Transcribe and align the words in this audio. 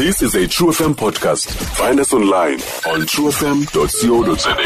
This 0.00 0.22
is 0.22 0.34
a 0.34 0.48
True 0.48 0.68
FM 0.72 0.94
podcast. 0.94 1.52
Find 1.76 2.00
us 2.00 2.14
online 2.14 2.54
on 2.88 3.00
truefm.co.za. 3.04 4.56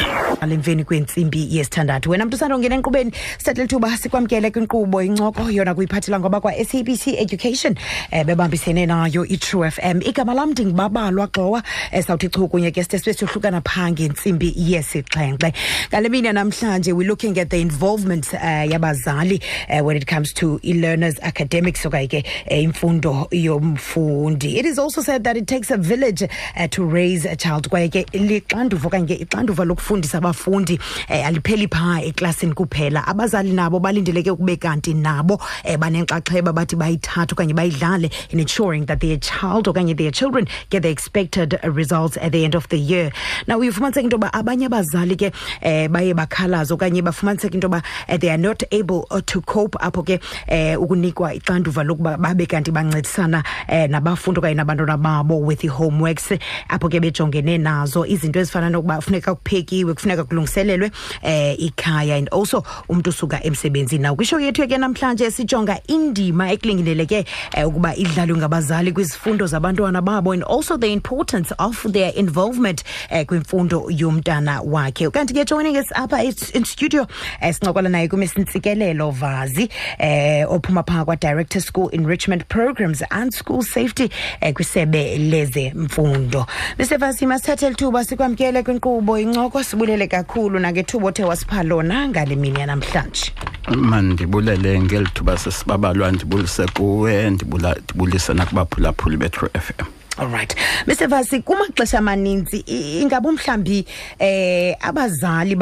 alemveni 0.41 0.85
kwentsimbi 0.85 1.49
yesithandathu 1.57 2.11
wena 2.11 2.25
mntu 2.25 2.37
usanda 2.37 2.57
ungena 2.57 2.75
enkqubeni 2.75 3.13
sithathele 3.39 3.67
thuba 3.67 3.97
sikwamkele 3.97 4.51
kwinkqubo 4.51 5.03
incoko 5.03 5.51
yona 5.51 5.75
kuyiphathela 5.75 6.21
ngoba 6.21 6.41
kwa-sabc 6.41 7.07
education 7.07 7.75
um 8.13 8.25
bebambisene 8.25 8.87
nayo 8.87 9.27
i-true 9.27 9.71
fm 9.71 10.01
igama 10.03 10.35
lam 10.35 10.51
ndingubabalwa 10.51 11.27
xowa 11.27 11.63
um 11.93 12.03
sawuthi 12.03 12.29
chu 12.29 12.49
kunye 12.49 12.71
ke 12.71 12.83
sithe 12.85 12.99
sibe 12.99 13.13
siyohlukana 13.15 13.61
phaa 13.61 13.91
ngentsimbi 13.91 14.55
yesixhenxe 14.57 15.53
ngale 15.89 16.09
mini 16.09 16.33
namhlanje 16.33 16.93
we're 16.93 17.09
looking 17.09 17.39
at 17.39 17.49
the 17.49 17.61
involvement 17.61 18.33
uh, 18.33 18.71
yabazali 18.73 19.41
uh, 19.71 19.87
when 19.87 19.97
it 19.97 20.07
comes 20.07 20.35
to 20.35 20.61
e-learners 20.63 21.15
academics 21.23 21.87
okanye 21.87 22.09
ke 22.09 22.25
imfundo 22.63 23.29
yomfundi 23.31 24.59
it 24.59 24.67
is 24.67 24.79
also 24.79 25.03
said 25.03 25.24
that 25.25 25.37
it 25.37 25.47
takes 25.47 25.71
a 25.71 25.77
village 25.77 26.23
uh, 26.23 26.69
to 26.69 26.85
raise 26.85 27.25
a 27.25 27.37
child. 27.37 27.69
Kwaye 27.71 27.91
ke 27.91 28.07
lixanduva 28.13 28.89
okanye 28.89 29.21
ixanduva 29.27 29.65
lokufundisa 29.65 30.19
abafundi 30.19 30.79
eh, 31.09 31.27
alipheli 31.27 31.69
phaa 31.69 32.01
eklasini 32.03 32.55
kuphela. 32.55 33.07
Abazali 33.07 33.53
nabo 33.53 33.81
balindeleke 33.81 34.31
ukube 34.31 34.57
kanti 34.57 34.95
nabo 34.95 35.41
eh, 35.65 35.77
banenxaxheba 35.79 36.53
bathi 36.53 36.77
bayithathe 36.77 37.35
okanye 37.35 37.55
bayidlale 37.55 38.11
in 38.31 38.41
ensuring 38.41 38.87
that 38.87 39.01
their 39.01 39.17
child 39.19 39.67
okanye 39.67 39.97
their 39.97 40.11
children 40.11 40.47
get 40.71 40.83
the 40.83 40.91
expected 40.91 41.59
results 41.65 42.17
at 42.19 42.33
the 42.33 42.45
end 42.45 42.55
of 42.55 42.69
the 42.69 42.79
year. 42.79 43.11
Now 43.47 43.59
uyifumaniseka 43.59 44.05
into 44.05 44.17
yoba 44.19 44.31
abanye 44.33 44.69
abazali 44.69 45.17
ke 45.17 45.33
eh, 45.63 45.89
baye 45.89 46.15
bakhalaza 46.15 46.75
okanye 46.77 47.03
bafumaniseka 47.03 47.55
into 47.55 47.69
yoba 47.69 47.83
they 48.21 48.31
are 48.31 48.39
not 48.39 48.63
able 48.73 49.07
uh, 49.11 49.21
to 49.27 49.41
cope 49.41 49.75
apho 49.81 50.03
ke 50.05 50.21
eh, 50.49 50.77
ukunikwa 50.81 51.35
ixanduva 51.35 51.85
lokuba 51.85 52.17
babe 52.19 52.47
kanti 52.47 52.71
bancedisana 52.71 53.43
eh, 53.69 53.89
nabafundi 53.91 54.39
okanye 54.41 54.55
nabantwana 54.55 54.97
babo 54.97 55.14
with 55.23 55.65
i-homeworks 55.65 56.33
apho 56.69 56.89
ke 56.89 57.01
bejongene 57.01 57.59
nazo 57.59 58.07
izinto 58.07 58.41
ezifana 58.41 58.71
nokuba 58.71 59.01
funeka 59.01 59.35
kuphekiwe 59.35 59.95
kufuneka 59.95 60.25
kulungiselelwe 60.25 60.91
eh 61.23 61.57
ikhaya 61.59 62.17
and 62.17 62.29
also 62.33 62.63
umntu 62.89 63.11
usuka 63.11 63.43
emsebenzini. 63.45 64.03
Nawo 64.03 64.17
kwisho 64.17 64.41
yethu 64.41 64.69
ke 64.69 64.79
namhlanje 64.79 65.31
sijonga 65.31 65.79
indima 65.87 66.53
ekulindeleke 66.53 67.25
eh, 67.53 67.69
ukuba 67.69 67.97
idlalwe 67.97 68.39
ngabazali 68.39 68.93
kwizifundo 68.93 69.47
zabantwana 69.47 70.03
babo 70.03 70.33
and 70.33 70.43
also 70.45 70.77
the 70.77 70.93
importance 70.93 71.53
of 71.59 71.87
their 71.93 72.13
involvement 72.17 72.83
eh, 73.11 73.27
kwimfundo 73.27 73.87
yomntana 73.91 74.61
wakhe. 74.63 75.11
Kanti 75.11 75.35
ke 75.35 75.45
joining 75.47 75.77
us 75.77 75.87
apha 75.95 76.23
in 76.55 76.65
studio 76.65 77.07
eh, 77.41 77.53
sincokola 77.55 77.89
naye 77.89 78.09
kumisintsikelelo 78.09 79.11
vazi 79.11 79.69
eh, 79.99 80.45
ophuma 80.53 80.83
phaa 80.83 81.05
kwa-director 81.05 81.61
school 81.63 81.89
enrichment 81.93 82.49
programs 82.49 83.03
and 83.11 83.33
school 83.35 83.63
safety 83.63 84.09
eh, 84.41 84.53
kwisebe 84.55 85.04
lezemfundo 85.19 86.47
mse 86.79 86.97
vazi 86.97 87.27
masithathe 87.27 87.69
lithuba 87.69 88.05
sikwamkele 88.05 88.63
kwinkqubo 88.63 89.19
incoko 89.19 89.63
sibulele 89.63 90.07
kakhulu 90.07 90.59
nangethuba 90.59 91.09
othe 91.09 91.25
wasipha 91.25 91.63
lona 91.63 92.09
ngale 92.09 92.37
mini 92.37 92.61
yanamhlanje 92.61 93.33
mandibulele 93.77 94.81
ngeli 94.81 95.09
thuba 95.15 95.39
sesibabalwa 95.39 96.13
ndibulise 96.13 96.67
kuwe 96.67 97.31
ndibulise 97.31 98.35
nakubaphulaphuli 98.35 99.17
betru 99.17 99.49
f 99.55 99.71
m. 99.79 99.87
Alright 100.17 100.57
mr 100.87 101.07
vasi 101.09 101.41
kumaxesha 101.41 101.99
amaninzi 101.99 102.65
ingaba 103.01 103.33
mhlawumbi 103.33 103.87
eh 104.19 104.77
abazali 104.81 105.57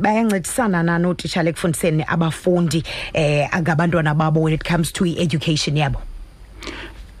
bayancedisana 0.00 0.82
na 0.82 0.98
nootitshala 0.98 1.50
ekufundiseni 1.50 2.04
abafundi 2.06 2.82
eh 3.12 3.48
ngabantwana 3.60 4.14
babo 4.14 4.40
when 4.42 4.54
it 4.54 4.64
comes 4.64 4.92
to 4.92 5.04
i-education 5.06 5.76
yabo 5.76 6.00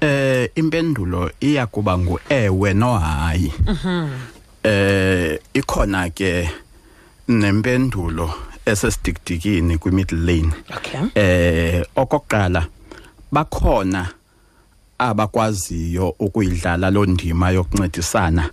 eh 0.00 0.50
impendulo 0.54 1.30
iya 1.40 1.66
kuba 1.66 1.98
ngu 1.98 2.20
ewe 2.28 2.74
no 2.74 2.98
hayi. 2.98 3.52
Eh 4.62 5.38
ikhona 5.54 6.10
ke 6.10 6.50
nempendulo 7.28 8.34
esesidikidikini 8.66 9.78
kwi 9.78 9.92
middle 9.92 10.18
lane. 10.18 10.52
Okay. 10.76 11.00
Eh 11.14 11.84
okokuqala 11.96 12.66
bakhona 13.32 14.08
abakwaziyo 14.98 16.14
ukuyidlala 16.18 16.90
lo 16.90 17.06
ndima 17.06 17.50
yokuncedisana 17.50 18.50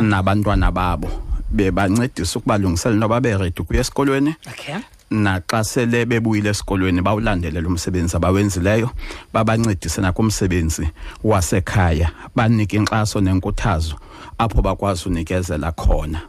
nabantwana 0.00 0.70
babo. 0.72 1.08
Bebancedisa 1.50 2.38
ukubalungisela 2.38 2.96
noba 2.96 3.20
beredi 3.20 3.60
ukuya 3.60 3.80
esikolweni. 3.80 4.34
Okay. 4.50 4.74
Naxa 5.10 5.64
sele 5.64 6.04
bebuyile 6.04 6.50
esikolweni 6.50 7.02
bawulandelela 7.02 7.68
umsebenzi 7.68 8.16
abawenzileyo 8.16 8.90
babancedise 9.32 10.00
nakumsebenzi 10.00 10.88
wasekhaya 11.24 12.10
banike 12.34 12.76
inkxaso 12.76 13.20
nenkuthazo 13.20 13.96
apho 14.38 14.62
bakwazi 14.62 15.08
unikezela 15.08 15.72
khona. 15.72 16.20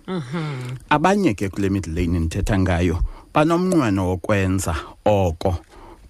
Abanye 0.89 1.33
ke 1.33 1.49
kule 1.49 1.69
middle 1.69 1.93
lane 1.93 2.19
ndithetha 2.19 2.59
ngayo 2.59 2.99
banomnqweno 3.33 4.07
wokwenza 4.07 4.75
oko 5.05 5.55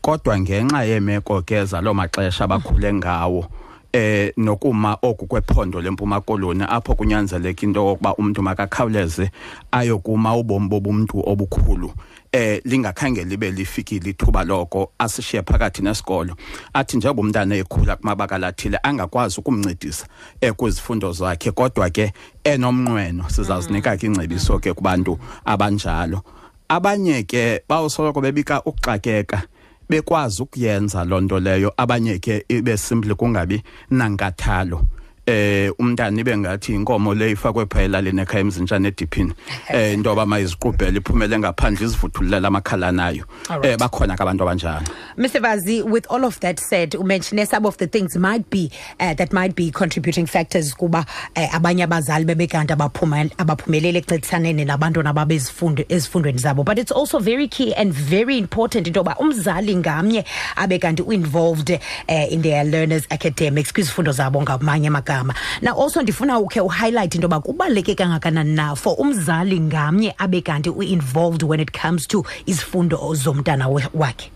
kodwa 0.02 0.40
ngenxa 0.40 0.84
yeemeko 0.84 1.42
ke 1.42 1.66
zaloo 1.66 1.94
maxesha 1.94 2.48
bakhule 2.48 2.94
ngawo 2.94 3.46
eh 3.94 4.34
nokuma 4.38 4.98
oku 5.02 5.28
kwephondo 5.28 5.82
lempuma 5.82 6.22
koloni 6.22 6.64
apho 6.70 6.96
kunyanzeleka 6.96 7.66
into 7.66 7.80
yokuba 7.80 8.16
umuntu 8.16 8.42
makakhawuleze 8.42 9.32
ayokuma 9.72 10.36
ubomi 10.36 10.68
bobumntu 10.68 11.24
obukhulu. 11.26 11.94
Eh 12.32 12.62
lingakhange 12.66 13.24
libe 13.24 13.52
lifikile 13.52 14.10
ithuba 14.10 14.44
loko 14.44 14.92
asishiye 15.00 15.44
phakathi 15.44 15.82
nesikolo. 15.82 16.36
Athi 16.74 16.98
njengoba 16.98 17.22
umntana 17.22 17.56
ekhula 17.56 17.96
kumabaka 17.96 18.38
lathile 18.38 18.80
angakwazi 18.84 19.40
ukumncedisa 19.40 20.08
ekuzifundo 20.42 21.12
zakhe 21.12 21.52
kodwa 21.52 21.90
ke 21.90 22.14
enomnqweno. 22.44 23.30
Sizawuzinika 23.30 23.98
ke 23.98 24.06
ingcebiso 24.06 24.60
ke 24.60 24.74
kubantu 24.74 25.18
abanjalo. 25.46 26.22
Abanye 26.70 27.24
ke 27.24 27.64
bawusoloko 27.70 28.22
bebika 28.22 28.62
ukuxakeka 28.64 29.42
bekwazi 29.90 30.42
ukuyenza 30.44 31.04
loo 31.06 31.22
nto 31.22 31.40
leyo. 31.40 31.74
Abanye 31.78 32.20
ke 32.20 32.46
ibe 32.50 32.78
simple 32.78 33.14
kungabi 33.16 33.64
nankathalo. 33.90 34.82
Eh 35.28 35.70
umntana 35.80 36.20
ibe 36.22 36.38
ngathi 36.38 36.74
inkomo 36.74 37.14
le 37.14 37.32
ifakwe 37.32 37.66
phayela 37.66 38.02
lena 38.02 38.22
ekhaya 38.22 38.40
emzintsha 38.44 38.76
ediphini. 38.78 39.34
Eh 39.70 39.94
into 39.94 40.10
yoba 40.10 40.26
mayiziqubhele 40.26 40.98
iphumele 41.00 41.40
ngaphandle 41.40 41.86
izivuthululela 41.86 42.48
amakhala 42.48 42.92
nayo. 42.92 43.26
Alright. 43.50 43.66
eh 43.74 43.78
bakhona 43.78 44.16
ke 44.16 44.22
abantu 44.24 44.44
abanjalo. 44.44 44.88
Mr. 45.18 45.42
Vazi, 45.42 45.84
with 45.84 46.06
all 46.10 46.24
of 46.24 46.40
that 46.40 46.60
said, 46.60 46.94
you 46.94 47.04
mentioned 47.04 47.46
some 47.50 47.66
of 47.66 47.76
the 47.78 47.88
things 47.88 48.16
might 48.16 48.50
be 48.50 48.72
uh, 49.00 49.14
that 49.16 49.34
might 49.34 49.54
be 49.56 49.70
contributing 49.72 50.26
factors 50.26 50.74
kuba 50.74 51.06
uh, 51.36 51.48
abanye 51.56 51.84
abazali 51.84 52.24
bebekanti 52.26 52.74
abaphuma- 52.74 53.32
abaphumelele 53.38 54.00
ekuncedisaneni 54.00 54.66
nabantwana 54.66 55.14
babo 55.14 55.34
ezifundo- 55.34 55.86
ezifundweni 55.90 56.40
zabo. 56.40 56.64
But 56.64 56.80
it's 56.80 56.92
also 56.92 57.20
very 57.20 57.48
key 57.50 57.74
and 57.76 57.92
very 57.94 58.38
important 58.38 58.88
into 58.88 59.00
yoba 59.02 59.16
umzali 59.20 59.76
ngamnye 59.76 60.24
abe 60.56 60.80
kanti 60.80 61.02
u-involved 61.04 61.70
uh, 61.72 62.32
in 62.32 62.42
their 62.44 62.64
learners 62.64 63.06
academics 63.10 63.74
kwizifundo 63.74 64.12
zabo 64.12 64.42
ngamanye 64.42 64.88
amagama. 64.88 65.17
Now 65.62 65.74
also 65.74 66.02
ndifuna 66.02 66.40
ukhe 66.40 66.62
uhighlight 66.62 67.16
into 67.16 67.26
yoba 67.26 67.40
kubaluleke 67.40 67.96
kangakanani 67.96 68.56
na 68.56 68.76
for 68.76 68.96
umzali 69.00 69.60
ngamnye 69.60 70.16
abe 70.18 70.42
kanti 70.42 70.70
u-involved 70.70 71.44
when 71.44 71.60
it 71.60 71.72
comes 71.82 72.08
to 72.08 72.26
izifundo 72.46 73.16
zomntana 73.16 73.68
wakhe? 73.94 74.32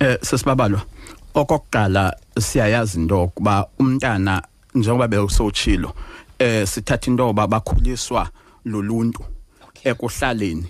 Eh 0.00 0.18
sesibabalwa. 0.22 0.82
Okokuqala 1.34 2.16
siyayazi 2.38 2.98
into 2.98 3.16
yokuba 3.16 3.66
umntana 3.78 4.42
njengoba 4.74 5.08
bewusotshilo 5.08 5.92
eh 6.38 6.66
sithatha 6.66 7.10
into 7.10 7.26
yoba 7.26 7.46
bakhuliswa 7.46 8.28
luluntu 8.64 9.24
ekuhlaleni. 9.84 10.66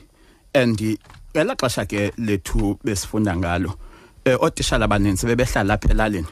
And 0.54 0.78
ngela 1.34 1.54
xesha 1.56 1.86
ke 1.86 2.12
lethu 2.18 2.78
besifunda 2.84 3.36
ngalo 3.36 3.74
eh 4.24 4.36
otishala 4.40 4.84
abaninzi 4.84 5.26
bebehlala 5.26 5.64
lapha 5.64 5.90
elalini 5.90 6.26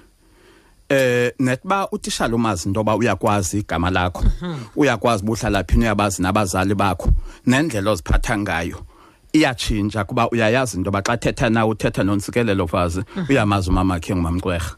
eh 0.88 1.32
netba 1.38 1.88
utishala 1.93 2.37
umazi 2.37 2.69
into 2.69 2.81
yoba 2.81 2.97
uyakwazi 2.97 3.59
igama 3.59 3.91
lakho. 3.91 4.24
Uyakwazi 4.77 5.22
ubuhlala 5.22 5.65
phi 5.65 5.78
uyabazi 5.78 6.22
nabazali 6.22 6.74
bakho. 6.74 7.10
Nendlela 7.47 7.91
oziphatha 7.91 8.39
ngayo 8.39 8.78
iyatshintsha 9.33 10.04
kuba 10.04 10.30
uyayazi 10.30 10.77
into 10.77 10.89
yoba 10.89 11.03
xa 11.03 11.16
thetha 11.16 11.51
nawe 11.51 11.71
uthetha 11.71 12.03
nontsikelelo 12.03 12.66
fazi. 12.66 13.03
Uyamazi 13.28 13.71
umamakhe 13.71 14.15
ngumamxwerha 14.15 14.77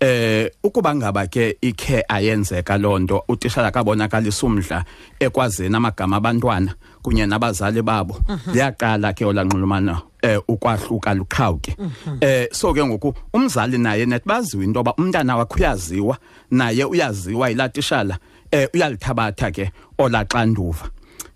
eh 0.00 0.50
ukuba 0.64 0.94
ngaba 0.94 1.26
ke 1.26 1.56
ikhe 1.60 2.04
ayenzeka 2.08 2.78
lonto 2.78 3.24
utishala 3.28 3.70
kabonakalisa 3.70 4.46
umdla 4.46 4.84
ekwazeni 5.20 5.76
amagama 5.76 6.16
abantwana 6.16 6.74
kunye 7.02 7.26
nabazali 7.26 7.82
babo. 7.82 8.16
Liyaqala 8.52 9.12
ke 9.12 9.24
olanxulumano 9.24 10.02
eh 10.22 10.40
ukwahluka 10.48 11.14
luqhawuke. 11.14 11.76
Eh 12.20 12.48
so 12.52 12.72
ke 12.74 12.84
ngoku 12.84 13.14
umzali 13.34 13.78
naye 13.78 14.06
netbaziwe 14.06 14.64
into 14.64 14.78
yoba 14.80 14.94
umntana 14.98 15.36
wakhe 15.36 15.54
uyaziwa 15.60 16.16
naye 16.50 16.84
uyaziwa 16.84 17.48
yilatishala 17.48 18.18
eh 18.50 18.68
uyalithabatha 18.74 19.50
ke 19.50 19.70
olaxanduva 19.98 20.90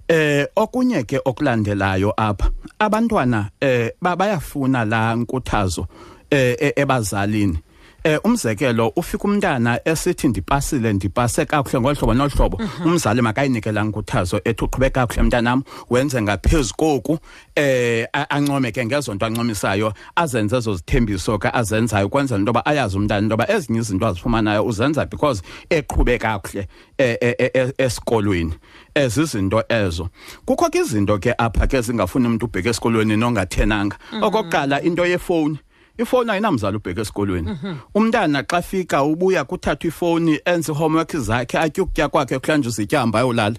Eh 0.09 0.47
okunye 0.57 1.03
ke 1.05 1.21
okulandelayo 1.25 2.13
apha 2.17 2.51
abantwana 2.79 3.51
eh 3.61 3.93
ba- 4.03 4.17
bayafuna 4.17 4.85
la 4.85 5.15
nkuthazo 5.17 5.87
eh 6.31 6.57
e- 6.61 6.73
ebazalini. 6.77 7.59
Eh 8.05 8.19
umzekelo 8.25 8.89
ufika 8.97 9.25
umntana 9.25 9.81
esithi 9.85 10.29
ndipasile 10.29 10.93
ndipase 10.93 11.45
kakuhle 11.47 11.81
ngolhlobo 11.81 12.15
nohlobo 12.15 12.61
umzali 12.85 13.23
makayinikela 13.23 13.81
inkuthazo 13.85 14.41
ethi 14.45 14.65
uqhubeka 14.65 15.01
kakuhle 15.01 15.23
mntanam 15.23 15.62
wenze 15.91 16.23
ngaphezulu 16.23 16.75
koku. 16.77 17.19
Eh 17.56 18.06
a- 18.12 18.27
ancome 18.31 18.73
ke 18.73 18.85
ngezonto 18.87 19.27
ancomisayo 19.27 19.93
azenze 20.17 20.56
ezo 20.56 20.75
zithembiso 20.75 21.39
ke 21.39 21.49
azenzayo 21.53 22.09
kwenzela 22.09 22.39
into 22.39 22.51
yoba 22.51 22.67
ayazi 22.67 22.97
umntana 22.97 23.21
into 23.23 23.33
yoba 23.33 23.51
ezinye 23.51 23.79
izinto 23.81 24.06
azifumanayo 24.06 24.65
uzenza 24.67 25.06
because 25.06 25.43
eqhube 25.71 26.19
kakuhle 26.19 26.69
eh, 26.99 27.17
eh, 27.21 27.35
eh, 27.39 27.51
eh, 27.55 27.73
esikolweni. 27.79 28.55
Ezizinto 28.95 29.62
ezo. 29.69 30.09
Kukho 30.47 30.71
ke 30.71 30.79
izinto 30.79 31.19
ke 31.19 31.33
apha 31.39 31.67
ke 31.67 31.81
zingafuni 31.81 32.27
umuntu 32.27 32.47
ubheke 32.47 32.69
esikolweni 32.69 33.17
nongathenanga. 33.17 33.97
Okokuqala 34.23 34.83
into 34.83 35.05
yefoni 35.06 35.59
ifoni 35.99 36.31
ayinamzali 36.31 36.76
ubheke 36.76 37.00
esikolweni. 37.00 37.58
Umntana 37.94 38.43
xa 38.43 38.62
fika 38.62 39.02
ubuya 39.02 39.44
kuthathwa 39.44 39.88
ifoni 39.88 40.41
enze 40.44 40.73
homework 40.73 41.17
zakhe 41.17 41.58
atye 41.58 41.82
ukutya 41.82 42.08
kwakhe 42.08 42.38
kuhlanje 42.38 42.69
izityamba 42.69 43.19
ayolala. 43.19 43.56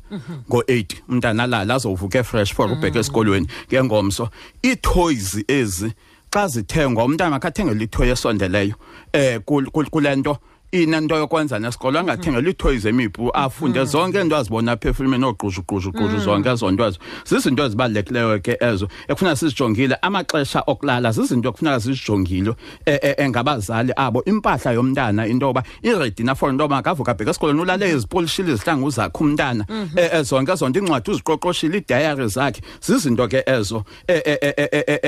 Ngo-8 0.49 0.85
umntana 1.09 1.43
alala 1.43 1.73
azowuvuka 1.75 2.19
efresh 2.19 2.53
for 2.53 2.71
ubheke 2.71 2.99
esikolweni. 2.99 3.47
Ngengomso 3.69 4.29
ii-toys 4.65 5.43
ezi 5.47 5.93
xa 6.33 6.47
zithengwa 6.47 7.05
umntana 7.05 7.29
makathengele 7.31 7.83
ithoyi 7.83 8.09
esondeleyo 8.11 8.75
eh 9.13 9.39
kul- 9.45 9.69
kul- 9.71 9.89
kule 9.89 10.15
nto 10.15 10.37
inento 10.71 11.15
yokwenza 11.15 11.59
nesikolo 11.59 11.99
angathengela 11.99 12.49
ii-toys 12.49 12.85
emiphu 12.85 13.31
afunde 13.33 13.85
zonke 13.85 14.21
into 14.21 14.35
azibona 14.35 14.71
apha 14.71 14.89
efilmini 14.89 15.25
oogquzhuquzhuquzhu 15.25 16.19
zonke 16.19 16.49
ezo 16.49 16.71
nto 16.71 16.85
ezo. 16.87 16.99
Zizinto 17.25 17.65
ezibalulekileyo 17.65 18.39
ke 18.39 18.57
ezo 18.61 18.87
ekufuneka 19.07 19.35
sizijongile 19.35 19.95
amaxesha 20.01 20.63
okulala 20.67 21.11
zizinto 21.11 21.49
ekufuneka 21.49 21.79
sizijongile 21.79 22.55
engabazali 22.85 23.09
eh, 23.09 23.15
eh, 23.17 23.29
ngabazali 23.29 23.93
abo. 23.95 24.23
Impahla 24.25 24.71
yomntana 24.71 25.27
into 25.27 25.45
yoba 25.45 25.63
iredi 25.83 26.23
na 26.23 26.35
for 26.35 26.49
into 26.49 26.63
yoba 26.63 26.75
makavuka 26.75 27.11
abheka 27.11 27.31
esikolweni 27.31 27.61
ulale 27.61 27.89
izipolishile 27.91 28.53
izihlangu 28.53 28.89
zakhe 28.89 29.23
umntana 29.23 29.65
eh, 29.95 30.09
eh, 30.13 30.21
zonke 30.23 30.51
ezo 30.51 30.69
nto 30.69 30.79
iincwadi 30.79 31.11
uziqoqoshile 31.11 31.77
iidayari 31.77 32.27
zakhe. 32.27 32.61
Zizinto 32.81 33.27
ke 33.27 33.43
ezo 33.45 33.83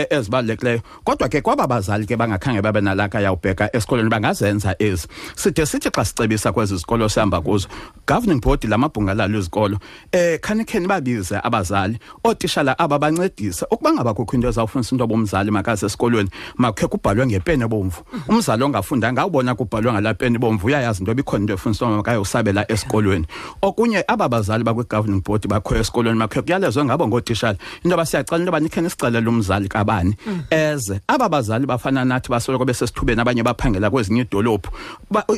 ezibalulekileyo. 0.10 0.82
Kodwa 1.04 1.30
ke 1.30 1.42
kwaba 1.42 1.68
bazali 1.68 2.06
ke 2.06 2.16
bangakhange 2.18 2.62
babe 2.62 2.82
nalaka 2.82 3.20
yawubheka 3.22 3.76
esikolweni 3.76 4.10
bangazenza 4.10 4.76
ezi 4.80 5.08
side 5.48 5.66
sithi 5.66 5.90
xa 5.90 6.06
sicebisa 6.06 6.52
kwezi 6.52 6.78
zikolo 6.78 7.10
sihamba 7.10 7.42
kuzo 7.42 7.68
governing 8.08 8.42
body 8.42 8.68
lamabhunga 8.68 9.14
lalo 9.14 9.40
izikolo 9.40 9.80
eh 10.12 10.40
khanikheni 10.40 10.88
babize 10.88 11.40
abazali 11.44 12.00
ootishala 12.24 12.80
aba 12.80 13.00
bancedise 13.00 13.66
ukuba 13.72 13.94
ngaba 13.94 14.14
kukho 14.14 14.36
into 14.36 14.48
ezawufunisa 14.48 14.96
into 14.96 15.08
bomzali 15.08 15.52
makaze 15.52 15.86
esikolweni. 15.86 16.30
Makhe 16.58 16.88
kubhalwe 16.88 17.28
ngepeni 17.28 17.64
ebomvu. 17.64 18.04
Umzali 18.28 18.64
ongafundanga 18.64 19.22
awubona 19.22 19.56
kubhalwe 19.56 19.94
ngalaa 19.94 20.14
peni 20.14 20.36
ebomvu 20.36 20.68
uyayazi 20.68 21.00
into 21.00 21.12
ibikhona 21.12 21.42
into 21.42 21.54
efunisa 21.54 21.86
into 21.86 21.98
makayosabela 21.98 22.72
esikolweni. 22.72 23.26
Okunye 23.62 24.04
aba 24.08 24.30
bazali 24.30 24.64
bakwi-governing 24.64 25.22
board 25.24 25.48
bakhoyo 25.48 25.82
esikolweni 25.82 26.18
makhe 26.18 26.42
kuyalezwe 26.42 26.86
ngabo 26.86 27.08
ngootishala. 27.08 27.58
Into 27.84 27.90
yoba 27.90 28.06
siyacela 28.06 28.38
into 28.38 28.50
yoba 28.50 28.60
nikhe 28.60 28.82
nisixelele 28.82 29.30
umzali 29.30 29.68
kabani? 29.70 30.16
Eze 30.50 31.02
aba 31.08 31.30
bazali 31.30 31.66
bafana 31.66 32.06
nathi 32.06 32.30
basoloko 32.30 32.66
besesithubeni 32.66 33.22
abanye 33.22 33.44
baphangela 33.44 33.90
kwezinye 33.90 34.22
iidolophu. 34.22 34.72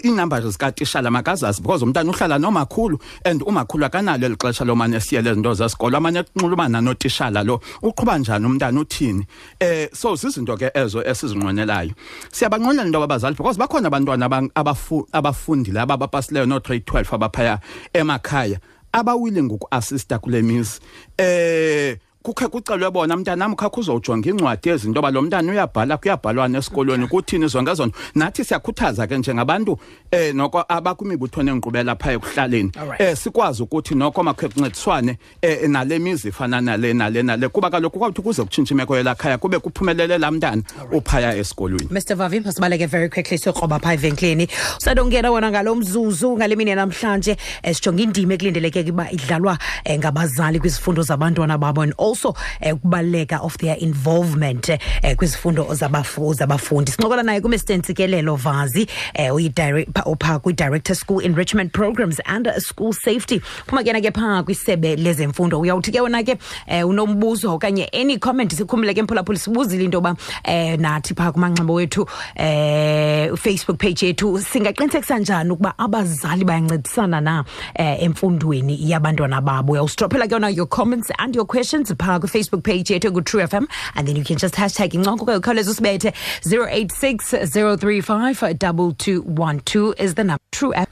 Ba- 0.01 0.09
iinambari 0.09 0.51
zikatishala 0.51 1.11
makazazi 1.11 1.61
because 1.61 1.83
umntana 1.85 2.11
uhlala 2.11 2.39
nomakhulu 2.39 2.99
and 3.25 3.41
umakhulu 3.41 3.85
akanalo 3.85 4.25
eli 4.25 4.35
xesha 4.35 4.65
lomane 4.65 4.97
esiyele 4.97 5.31
izinto 5.31 5.53
zesikolo. 5.53 5.97
Amane 5.97 6.23
kunxulumana 6.23 6.81
notishala 6.81 7.43
lo. 7.43 7.59
Uqhuba 7.81 8.17
njani 8.17 8.45
umntana 8.45 8.79
uthini? 8.79 9.25
Eh 9.59 9.89
so 9.93 10.15
zizinto 10.15 10.57
ke 10.57 10.71
ezo 10.73 11.01
esizinqwenelayo. 11.03 11.91
Siyabanqwenela 12.31 12.85
into 12.85 13.03
abazali 13.03 13.35
because 13.35 13.57
bakhona 13.57 13.87
abantwana 13.89 14.25
abang- 14.27 14.51
abafu- 14.55 15.07
abafundile 15.11 15.79
ababapasileyo 15.81 16.45
no-grade 16.45 16.83
12 16.85 17.13
abaphaya 17.15 17.59
emakhaya 17.93 18.59
abawilling 18.93 19.51
ukuassista 19.51 20.19
kule 20.19 20.41
mizi. 20.41 20.79
Eh 21.17 21.97
kukhe 22.23 22.47
kucelwe 22.47 22.91
bona 22.91 23.15
mntanam 23.15 23.55
khakho 23.55 23.79
uzowujonga 23.81 24.29
incwadi 24.29 24.69
ezinto 24.69 24.97
yoba 24.97 25.11
lo 25.11 25.21
mntana 25.21 25.51
uyabhala 25.51 25.97
kuyabhalwana 25.97 26.57
esikolweni 26.57 27.07
kuthini 27.07 27.47
zonke 27.47 27.73
zonto 27.73 27.97
nathi 28.15 28.43
siyakhuthaza 28.43 29.07
ke 29.07 29.17
njengabantu 29.17 29.79
eh 30.11 30.35
noko 30.35 30.63
abakwimibuthweni 30.67 31.49
enkqubela 31.49 31.95
phaya 31.95 32.15
ekuhlaleni. 32.15 32.71
Alright. 32.75 33.01
eh 33.01 33.17
sikwazi 33.17 33.63
ukuthi 33.63 33.95
noko 33.95 34.23
makhe 34.23 34.47
kuncediswane 34.47 35.17
eh 35.41 35.69
nale 35.69 35.99
mizi 35.99 36.27
ifana 36.27 36.61
nale 36.61 36.93
nale 36.93 37.23
nale. 37.23 37.47
Kuba 37.47 37.69
kaloku 37.69 37.99
kwawuthi 37.99 38.21
kuze 38.21 38.43
kutshintsha 38.43 38.73
imeko 38.73 38.97
yelakhaya 38.97 39.37
kube 39.37 39.59
kuphumelele 39.59 40.17
laa 40.17 40.31
mntana 40.31 40.61
uphaya 40.91 41.35
esikolweni. 41.37 41.87
Mr 41.91 42.15
Vavi 42.15 42.39
masibaleke 42.39 42.85
very 42.85 43.09
quickly 43.09 43.37
sokroba 43.37 43.79
pha 43.79 43.93
evenkileni. 43.93 44.47
Usadongena 44.77 45.31
wona 45.31 45.51
ngalo 45.51 45.75
mzuzu 45.75 46.37
ngale 46.37 46.55
mini 46.55 46.75
namhlanje 46.75 47.37
eh, 47.63 47.75
sijonga 47.75 48.03
indima 48.03 48.33
ekulindeleke 48.33 48.81
ukuba 48.81 49.11
idlalwa 49.11 49.57
eh, 49.83 49.99
ngabazali 49.99 50.59
kwizifundo 50.59 51.01
zabantwana 51.01 51.57
babo. 51.57 51.81
And 51.81 51.93
also 52.09 52.33
eh, 52.61 52.73
ukubaluleka 52.75 53.39
of 53.41 53.57
their 53.57 53.77
involvement 53.79 54.69
eh, 54.69 55.15
kwizifundo 55.15 55.63
zabafu- 55.63 56.33
zabafundi. 56.33 56.91
Sincokola 56.91 57.23
naye 57.23 57.41
kumr 57.41 57.55
ntsikelelo 57.55 58.35
vazi 58.35 58.87
eh, 59.13 59.31
uyi-direct- 59.33 59.91
pha- 59.93 60.05
upha 60.05 60.39
kwi-director 60.39 60.95
school 60.95 61.21
enrichment 61.25 61.71
programs 61.73 62.19
and 62.25 62.47
school 62.59 62.93
safety. 62.93 63.39
Phuma 63.67 63.83
ke 63.83 63.93
na 63.93 64.01
ke 64.01 64.11
phaa 64.13 64.43
kwisebe 64.43 64.95
lezemfundo. 64.95 65.59
Uyawuthi 65.59 65.91
ke 65.91 66.01
wona 66.01 66.23
ke 66.23 66.37
eh, 66.67 66.87
unombuzo 66.87 67.53
okanye 67.57 67.89
any 67.93 68.17
comment 68.17 68.51
sikhumbule 68.51 68.93
ke 68.95 69.01
mphulaphula 69.03 69.37
sibuzile 69.39 69.83
into 69.85 69.97
yoba 69.97 70.15
eh, 70.43 70.77
nathi 70.79 71.13
phaa 71.15 71.31
kumanxeba 71.31 71.73
wethu 71.73 72.07
eh, 72.35 73.35
facebook 73.35 73.77
page 73.77 74.05
yethu 74.05 74.39
singaqinisekisa 74.41 75.19
njani 75.19 75.51
ukuba 75.51 75.73
abazali 75.77 76.45
bayancedisana 76.45 77.21
na 77.21 77.43
eh, 77.75 78.03
emfundweni 78.03 78.91
yabantwana 78.91 79.41
babo? 79.41 79.73
Uyawustrophela 79.73 80.27
ke 80.27 80.31
yona 80.33 80.49
your 80.55 80.67
comments 80.67 81.11
and 81.19 81.35
your 81.35 81.45
questions 81.45 81.91
phaa 82.03 82.19
kwi-facebook 82.19 82.63
page 82.69 82.93
yethu 82.95 83.11
ku-true 83.17 83.43
fm 83.47 83.65
and 83.95 84.07
then 84.07 84.15
you 84.15 84.25
can 84.31 84.37
just 84.45 84.55
hashtag 84.63 84.97
incoko 84.99 85.25
ke 85.25 85.37
ukhawuleza 85.41 85.71
usibethe 85.75 86.09
086 86.45 87.33
035 87.53 88.53
2212 88.65 89.93
is 90.05 90.13
the 90.15 90.23
number. 90.23 90.43
True 90.51 90.73
app 90.73 90.89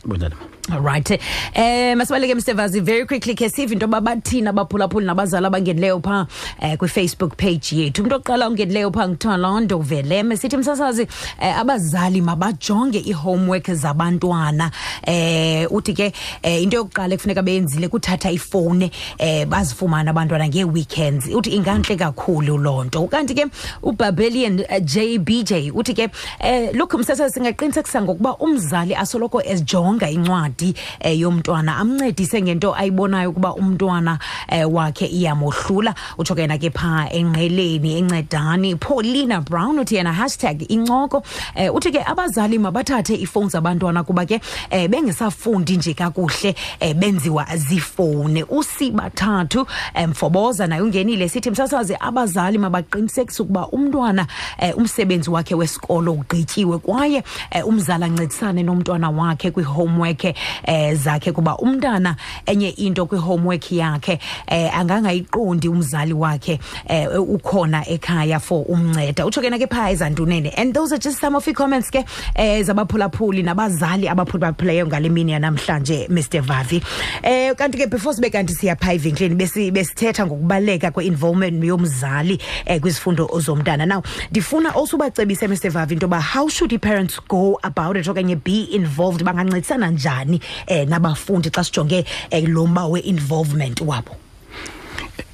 Bulela. 0.67 0.75
All 0.75 0.81
right. 0.81 1.11
Eh 1.53 1.95
masibaleke 1.95 2.35
Mr 2.35 2.53
Vazi 2.55 2.81
very 2.81 3.05
quickly 3.05 3.35
ke 3.35 3.49
sive 3.51 3.71
into 3.71 3.87
babathina 3.87 4.49
abaphulaphuli 4.49 5.05
nabazali 5.05 5.45
abangenileyo 5.47 6.03
pha 6.03 6.27
eh 6.61 6.77
kwi 6.77 6.87
Facebook 6.87 7.37
page 7.37 7.71
yethu. 7.71 8.03
Umuntu 8.03 8.15
oqala 8.15 8.49
ungenileyo 8.49 8.91
pha 8.93 9.07
ngithiwa 9.07 9.37
Londo 9.37 9.79
Veleme 9.79 10.37
sithi 10.37 10.57
msasazi 10.57 11.07
eh, 11.39 11.59
abazali 11.59 12.21
mabajonge 12.21 12.99
ihomework 12.99 13.71
zabantwana. 13.73 14.71
Eh 15.03 15.67
uthi 15.71 15.93
ke 15.93 16.13
eh, 16.43 16.63
into 16.63 16.77
yokuqala 16.77 17.13
ekufuneka 17.13 17.43
beyenzile 17.43 17.87
kuthatha 17.87 18.31
ifone 18.31 18.91
eh 19.17 19.45
bazifumana 19.45 20.11
abantwana 20.11 20.47
ngeweekends. 20.47 21.27
Uthi 21.27 21.55
ingantle 21.55 21.95
kakhulu 21.95 22.57
lonto. 22.57 23.07
Kanti 23.07 23.35
ke 23.35 23.45
uBabelian 23.83 24.59
uh, 24.59 24.79
JBJ 24.79 25.71
uthi 25.73 25.93
ke 25.93 26.09
eh 26.39 26.71
look 26.73 26.93
msasazi 26.93 27.33
singaqinisekisa 27.33 28.01
ngokuba 28.01 28.37
umzali 28.37 28.95
asoloko 28.95 29.41
ezijonga 29.41 30.09
incwadi 30.09 30.56
eh, 30.99 31.19
yomntwana. 31.19 31.77
Amncedise 31.77 32.41
ngento 32.41 32.75
ayibonayo 32.75 33.29
ukuba 33.29 33.53
umntwana 33.55 34.19
eh, 34.49 34.73
wakhe 34.73 35.05
iyamohlula. 35.05 35.95
Utsho 36.17 36.35
ke 36.35 36.41
yena 36.41 36.57
ke 36.57 36.69
phaa 36.69 37.09
enqeleni 37.11 37.97
encedani. 37.99 38.75
Paulina 38.75 39.41
brown 39.41 39.79
uthi 39.79 39.95
yena 39.95 40.13
hashtag 40.13 40.65
incoko. 40.69 41.23
Eh, 41.55 41.73
uthi 41.75 41.91
ke 41.91 42.03
abazali 42.05 42.59
mabathathe 42.59 43.15
ifowuni 43.15 43.49
zabantwana 43.49 44.03
kuba 44.03 44.25
ke 44.25 44.39
eh, 44.71 44.87
bengesafundi 44.89 45.77
nje 45.77 45.93
kakuhle 45.93 46.55
eh, 46.79 46.93
benziwa 46.95 47.45
ziifowuni. 47.55 48.43
Usibathathu 48.43 49.67
eh, 49.93 50.09
mfoboza 50.09 50.67
naye 50.67 50.81
ungenile. 50.81 51.29
Sithi 51.29 51.51
msasazi 51.51 51.95
abazali 51.99 52.57
mabaqinisekise 52.57 53.43
ukuba 53.43 53.67
umntwana 53.67 54.27
eh, 54.59 54.77
umsebenzi 54.77 55.29
wakhe 55.29 55.55
wesikolo 55.55 56.13
ugqityiwe 56.13 56.77
kwaye 56.77 57.23
eh, 57.51 57.67
umzali 57.67 58.03
ancedisane 58.03 58.63
nomntwana 58.63 59.09
wakhe 59.09 59.51
kwi-homework. 59.51 60.23
Eh, 60.63 60.95
zakhe 60.95 61.31
kuba 61.33 61.57
umntana 61.57 62.15
enye 62.45 62.69
into 62.77 63.05
kwi-homework 63.05 63.71
yakhe 63.71 64.19
eh, 64.47 64.69
angangayiqondi 64.79 65.67
umzali 65.69 66.13
wakhe 66.13 66.59
eh, 66.87 67.07
ukhona 67.21 67.83
ekhaya 67.87 68.39
for 68.41 68.65
umnceda. 68.65 69.25
Utsho 69.25 69.41
ke 69.41 69.49
na 69.49 69.57
ke 69.57 69.67
phaa 69.69 69.89
ezantunene. 69.91 70.53
And 70.57 70.73
those 70.73 70.91
are 70.93 70.97
just 70.97 71.19
some 71.19 71.35
of 71.35 71.47
ii-comments 71.47 71.89
ke 71.91 72.05
eh, 72.35 72.63
zabaphulaphuli 72.63 73.43
nabazali 73.43 74.07
abaphulaphulayo 74.07 74.87
ngale 74.87 75.09
mini 75.09 75.31
yanamhlanje 75.31 76.07
mr 76.09 76.41
vavi. 76.41 76.81
Eh, 77.23 77.53
kanti 77.55 77.77
ke 77.77 77.89
before 77.89 78.13
sibe 78.15 78.29
kanti 78.31 78.53
siya 78.53 78.75
phaa 78.79 78.93
evenkileni 78.93 79.35
besi- 79.35 79.71
besithetha 79.71 80.25
ngokubaluleka 80.25 80.91
kwe-involvement 80.91 81.63
yomzali 81.63 82.39
eh, 82.65 82.79
kwizifundo 82.81 83.27
zomntana. 83.39 83.85
Now 83.87 84.01
ndifuna 84.31 84.75
also 84.75 84.97
ubacebise 84.97 85.47
mr 85.47 85.69
vavi 85.69 85.93
into 85.93 86.05
yoba 86.07 86.21
how 86.21 86.47
should 86.49 86.71
i-parents 86.73 87.19
go 87.27 87.59
about 87.63 87.97
it? 87.97 88.05
Okanye 88.07 88.35
be 88.43 88.63
involved 88.71 89.23
bangancedisana 89.23 89.91
njani? 89.91 90.36
Eh, 90.67 90.87
nabafundi 90.87 91.49
xa 91.49 91.63
sijonge 91.63 92.05
eh, 92.31 92.43
lo 92.47 92.67
mba 92.67 92.85
we-involvement 92.87 93.81
wabo? 93.81 94.15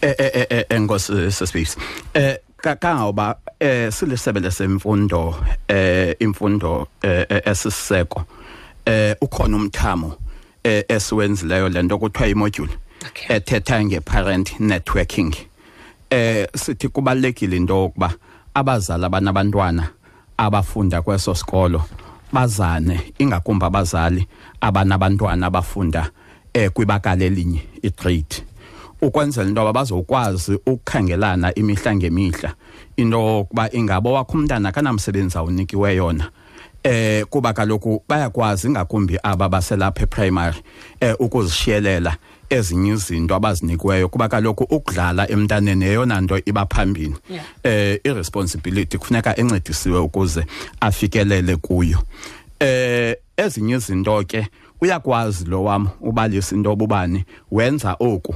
Eh 0.02 0.16
eh 0.20 0.32
eh, 0.34 0.48
eh 0.50 0.66
enkosi 0.70 1.32
sesibisi 1.32 1.78
eh 2.14 2.38
ka- 2.58 2.76
kangoba 2.76 3.36
eh 3.60 3.92
silisebele 3.92 4.52
semfundo 4.52 5.36
eh 5.68 6.16
imfundo 6.20 6.88
eh 7.04 7.26
eh, 7.30 7.42
esiseko 7.46 8.24
eh 8.86 9.16
ukhona 9.22 9.56
umthamo 9.58 10.16
eh 10.64 10.84
esiwenzileyo 10.90 11.70
lento 11.70 11.98
kuthiwa 12.00 12.28
imodule 12.28 12.78
ethetha 13.30 13.84
ngeparent 13.84 14.60
networking. 14.60 15.36
Eh 16.10 16.48
sithi 16.56 16.88
kubalekile 16.88 17.58
into 17.58 17.74
yokuba 17.74 18.14
abazali 18.54 19.06
abanabantwana 19.06 19.90
abafunda 20.38 21.02
kweso 21.02 21.36
sikolo 21.36 21.84
bazane 22.34 23.14
ingakumbi 23.20 23.66
abazali 23.66 24.28
abanabantwana 24.62 25.48
abafunda 25.48 26.10
eh 26.54 26.70
kwibakala 26.72 27.26
elinye 27.26 27.62
igrade. 27.82 28.44
Ukwenzela 29.02 29.50
into 29.50 29.62
yoba 29.62 29.74
bazokwazi 29.74 30.60
ukukhangelana 30.66 31.56
imihla 31.56 31.96
ngemihla 31.96 32.54
into 32.98 33.20
yokuba 33.20 33.72
ingaba 33.72 34.10
wakho 34.10 34.38
umntana 34.38 34.72
kanamsebenzi 34.72 35.38
awunikiwe 35.38 35.96
yona. 35.96 36.30
Eh 36.84 37.26
kuba 37.30 37.54
kaloku 37.54 38.04
bayakwazi 38.10 38.70
ngakumbi 38.70 39.20
aba 39.24 39.50
baselapha 39.50 40.04
eprimary 40.04 40.58
eh 41.00 41.16
ukuzishiyelela. 41.20 42.18
Ezinye 42.54 42.94
izinto 42.94 43.36
abazinikiweyo 43.36 44.10
kuba 44.10 44.28
kaloku 44.28 44.64
ukudlala 44.64 45.32
emntaneni 45.32 45.86
eyona 45.86 46.22
nto 46.22 46.40
iba 46.46 46.66
phambili. 46.66 47.16
Yeah. 47.30 47.46
eh 47.64 48.00
irresponsibility 48.04 48.98
kufuneka 48.98 49.40
encedisiwe 49.40 50.00
ukuze 50.00 50.46
afikelele 50.80 51.56
kuyo. 51.56 52.00
Eh 52.60 53.16
ezinye 53.38 53.76
izinto 53.76 54.24
ke 54.24 54.48
uyakwazi 54.82 55.46
lo 55.46 55.64
wam 55.64 55.90
ubalisa 56.02 56.56
into 56.56 56.72
obubani 56.72 57.26
wenza 57.52 57.96
oku 58.00 58.36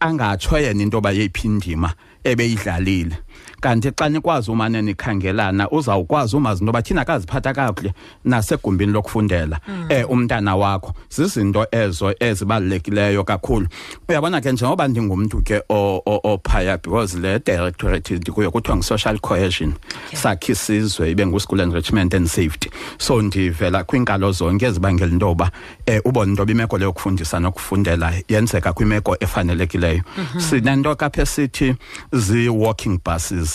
angatsho 0.00 0.58
yena 0.58 0.82
into 0.82 1.00
bayiphi 1.00 1.46
indima 1.46 1.94
ebeyidlalile. 2.24 3.16
Kanti 3.62 3.90
xa 3.92 4.08
nikwazi 4.08 4.50
umane 4.50 4.82
nikhangelana 4.82 5.70
uzawukwazi 5.70 6.36
umazi 6.36 6.60
into 6.60 6.66
yoba 6.70 6.82
thina 6.82 7.04
kaziphatha 7.04 7.54
kakuhle 7.54 7.92
nasegumbini 8.24 8.92
lokufundela 8.92 9.60
mm. 9.68 9.86
eh 9.88 10.10
umntana 10.10 10.56
wakho. 10.56 10.92
Zizinto 11.10 11.66
ezo 11.72 12.14
ezibalulekileyo 12.20 13.24
kakhulu. 13.24 13.66
Uyabona 14.08 14.40
ke 14.40 14.52
njengoba 14.52 14.88
ndingumntu 14.88 15.42
ke 15.42 15.62
o- 15.68 16.02
o- 16.06 16.20
ophaya 16.24 16.78
because 16.78 17.18
le 17.18 17.38
directorate 17.38 18.14
ndikuyo 18.16 18.50
kuthiwa 18.50 18.76
ngu-social 18.76 19.18
cohesion 19.18 19.72
sakhe 20.14 20.52
isizwe 20.52 21.10
ibe 21.10 21.26
ngu-school 21.26 21.60
enrichment 21.60 22.14
and 22.14 22.26
safety. 22.26 22.70
So 22.98 23.22
ndivela 23.22 23.84
kwiinkalo 23.84 24.32
zonke 24.32 24.66
ezibangela 24.66 25.12
into 25.12 25.26
yoba 25.28 25.50
um 25.88 26.00
ubona 26.04 26.30
into 26.30 26.44
bimeko 26.44 26.52
imeko 26.62 26.78
leyo 26.78 26.88
yokufundisa 26.88 27.40
nokufundela 27.40 28.12
yenzeka 28.28 28.72
kwimeko 28.72 29.16
efanelekileyo. 29.20 30.02
Sinento 30.38 30.96
kapha 30.96 31.22
esithi 31.22 31.74
zii-walking 32.12 32.98
buses 33.04 33.51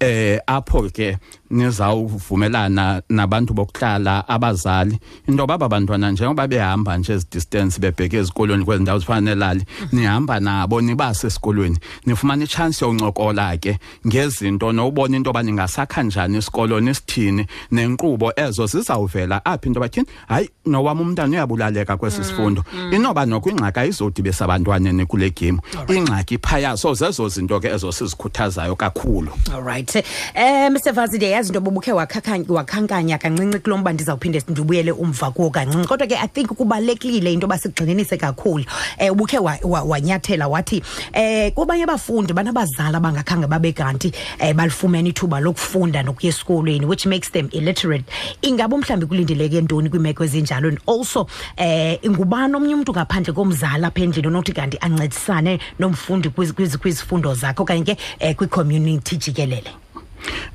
eh 0.00 0.38
apho 0.46 0.88
ke 0.90 1.18
nizawuvumelana 1.50 3.02
nabantu 3.08 3.54
bokuhlala 3.54 4.28
abazali 4.28 4.98
into 5.28 5.46
baba 5.46 5.68
bantwana 5.68 6.10
njengoba 6.10 6.46
behamba 6.48 6.98
nje 6.98 7.12
ezi 7.12 7.26
distance 7.32 7.80
bebheke 7.80 8.16
ezikolweni 8.16 8.64
kwezi 8.64 8.82
ndawo 8.82 8.98
zifana 8.98 9.20
nelali 9.20 9.64
nihamba 9.92 10.40
nabo 10.40 10.80
nibase 10.80 11.26
esikolweni. 11.26 11.78
Nifumana 12.06 12.44
itshansi 12.44 12.84
yoncokola 12.84 13.56
ke 13.56 13.78
ngezinto 14.06 14.72
nobona 14.72 15.16
into 15.16 15.28
yoba 15.28 15.42
ningasakha 15.42 16.02
njani 16.02 16.38
isikolo 16.38 16.80
nisithini 16.80 17.46
nenkqubo 17.70 18.32
ezo 18.36 18.66
zizawuvela 18.66 19.44
apha 19.44 19.66
into 19.66 19.80
bathini 19.80 20.06
hayi 20.28 20.50
nowam 20.66 21.00
umntana 21.00 21.32
uyabulaleka 21.32 21.96
kwesi 21.96 22.24
sifundo. 22.24 22.64
Inoba 22.92 23.26
nokwingxaki 23.26 23.78
ayizodibisa 23.80 24.44
abantwaneni 24.44 25.06
kule 25.06 25.30
game. 25.30 25.60
Ingxaki 25.88 26.38
phaya 26.38 26.76
so 26.76 26.94
zezo 26.94 27.28
zinto 27.28 27.60
ke 27.60 27.68
ezo 27.68 27.92
sizikhuthazayo 27.92 28.76
kakhulu. 28.76 29.30
All 29.54 29.62
right. 29.62 29.96
Um 30.36 30.72
mr 30.74 30.92
vazi 31.38 31.50
ndiyayazi 31.50 31.52
into 31.52 31.60
bobukhe 31.60 31.92
wakhakha- 31.92 32.52
wakhankanya 32.52 33.18
kancinci 33.18 33.58
kulo 33.58 33.78
mba 33.78 33.92
ndizawuphinde 33.92 34.42
ndibuyele 34.48 34.92
umva 34.92 35.30
kuwo 35.30 35.50
kancinci. 35.50 35.88
Kodwa 35.88 36.06
ke 36.06 36.16
i 36.16 36.28
think 36.28 36.48
kubalulekile 36.48 37.32
into 37.32 37.46
yoba 37.46 37.58
sigxininise 37.58 38.16
kakhulu. 38.16 38.64
Um 39.00 39.10
ubukhe 39.10 39.38
wa- 39.38 39.58
wa- 39.62 39.82
wanyathela 39.82 40.48
wathi 40.48 40.82
um 41.14 41.50
kubanye 41.54 41.84
abafundi 41.84 42.32
banabazali 42.32 42.96
abangakhange 42.96 43.46
babe 43.46 43.72
kanti 43.72 44.12
um 44.40 44.54
balifumene 44.56 45.08
ithuba 45.10 45.40
lokufunda 45.40 46.02
nokuya 46.02 46.30
esikolweni 46.32 46.86
which 46.86 47.06
makes 47.06 47.30
them 47.30 47.48
illiterate. 47.52 48.04
Ingaba 48.42 48.76
mhlawumbi 48.76 49.06
kulindeleke 49.06 49.60
ntoni 49.60 49.90
kwiimeko 49.90 50.24
ezinjalo? 50.24 50.68
And 50.68 50.78
also 50.86 51.26
um 51.58 52.10
ngubani 52.12 52.54
omnye 52.56 52.74
umntu 52.74 52.92
ngaphandle 52.92 53.32
komzali 53.32 53.84
apha 53.84 54.00
endlini 54.02 54.26
onothi 54.28 54.52
kanti 54.52 54.78
ancedisane 54.80 55.58
nomfundi 55.78 56.28
kwizi- 56.28 56.52
kwizi- 56.52 56.78
kwizifundo 56.78 57.34
zakhe 57.34 57.62
okanye 57.62 57.84
ke 57.84 57.96
um 58.20 58.34
kwicommunity 58.34 59.16
jikelele? 59.16 59.70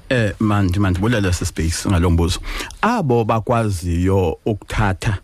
Eh 0.09 0.33
mandi 0.39 0.79
mandibulele 0.79 1.33
sispace 1.33 1.89
ngalombuzo 1.89 2.39
abo 2.81 3.23
bakwaziyo 3.23 4.37
ukuthatha 4.45 5.17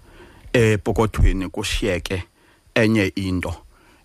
epokothweni 0.54 1.50
kushiyeke 1.50 2.24
enye 2.76 3.12
into. 3.16 3.54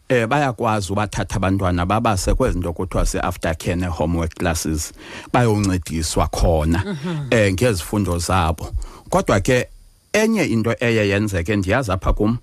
Eh 0.08 0.26
bayakwazi 0.26 0.92
ubathatha 0.92 1.36
abantwana 1.36 1.86
babase 1.86 2.34
kwezinto 2.34 2.72
kuthiwa 2.72 3.06
se-after 3.06 3.56
care 3.56 3.76
ne-homework 3.76 4.34
classes 4.34 4.92
bayoncediswa 5.32 6.28
khona 6.28 6.96
eh 7.30 7.52
ngezifundo 7.52 8.18
zabo. 8.18 8.70
Kodwa 9.10 9.40
ke 9.40 9.68
enye 10.12 10.44
into 10.44 10.74
eye 10.80 11.08
yenzeke 11.08 11.56
ndiyazi 11.56 11.92
apha 11.92 12.12
kum 12.12 12.38